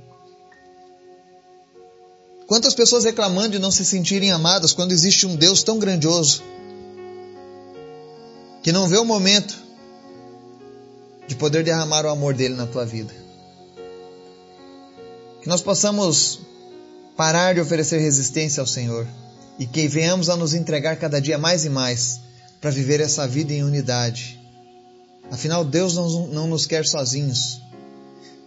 Quantas 2.47 2.75
pessoas 2.75 3.05
reclamando 3.05 3.53
de 3.53 3.59
não 3.59 3.71
se 3.71 3.83
sentirem 3.83 4.31
amadas 4.31 4.75
quando 4.75 4.93
existe 4.93 5.27
um 5.27 5.35
Deus 5.35 5.63
tão 5.63 5.79
grandioso 5.79 6.43
que 8.63 8.73
não 8.73 8.87
vê 8.87 8.99
o 8.99 9.07
momento 9.07 9.57
de 11.27 11.35
poder 11.35 11.65
derramar 11.65 12.05
o 12.05 12.11
amor 12.11 12.35
dele 12.35 12.55
na 12.55 12.67
tua 12.67 12.85
vida. 12.85 13.15
Que 15.41 15.49
nós 15.49 15.63
possamos 15.63 16.41
parar 17.17 17.55
de 17.55 17.61
oferecer 17.63 18.01
resistência 18.01 18.61
ao 18.61 18.67
Senhor 18.67 19.09
e 19.59 19.67
que 19.67 19.87
venhamos 19.89 20.29
a 20.29 20.37
nos 20.37 20.55
entregar 20.55 20.97
cada 20.97 21.21
dia 21.21 21.39
mais 21.39 21.65
e 21.65 21.69
mais 21.69 22.21
para 22.61 22.71
viver 22.71 23.01
essa 23.01 23.27
vida 23.27 23.53
em 23.53 23.63
unidade. 23.63 24.41
Afinal, 25.31 25.65
Deus 25.65 25.95
não, 25.95 26.27
não 26.29 26.47
nos 26.47 26.67
quer 26.67 26.87
sozinhos, 26.87 27.61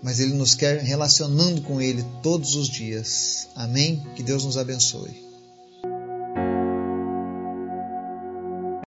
mas 0.02 0.20
Ele 0.20 0.34
nos 0.34 0.56
quer 0.56 0.82
relacionando 0.82 1.62
com 1.62 1.82
Ele 1.82 2.06
todos 2.22 2.56
os 2.56 2.70
dias. 2.70 3.48
Amém? 3.56 4.06
Que 4.16 4.24
Deus 4.24 4.44
nos 4.44 4.58
abençoe. 4.58 5.24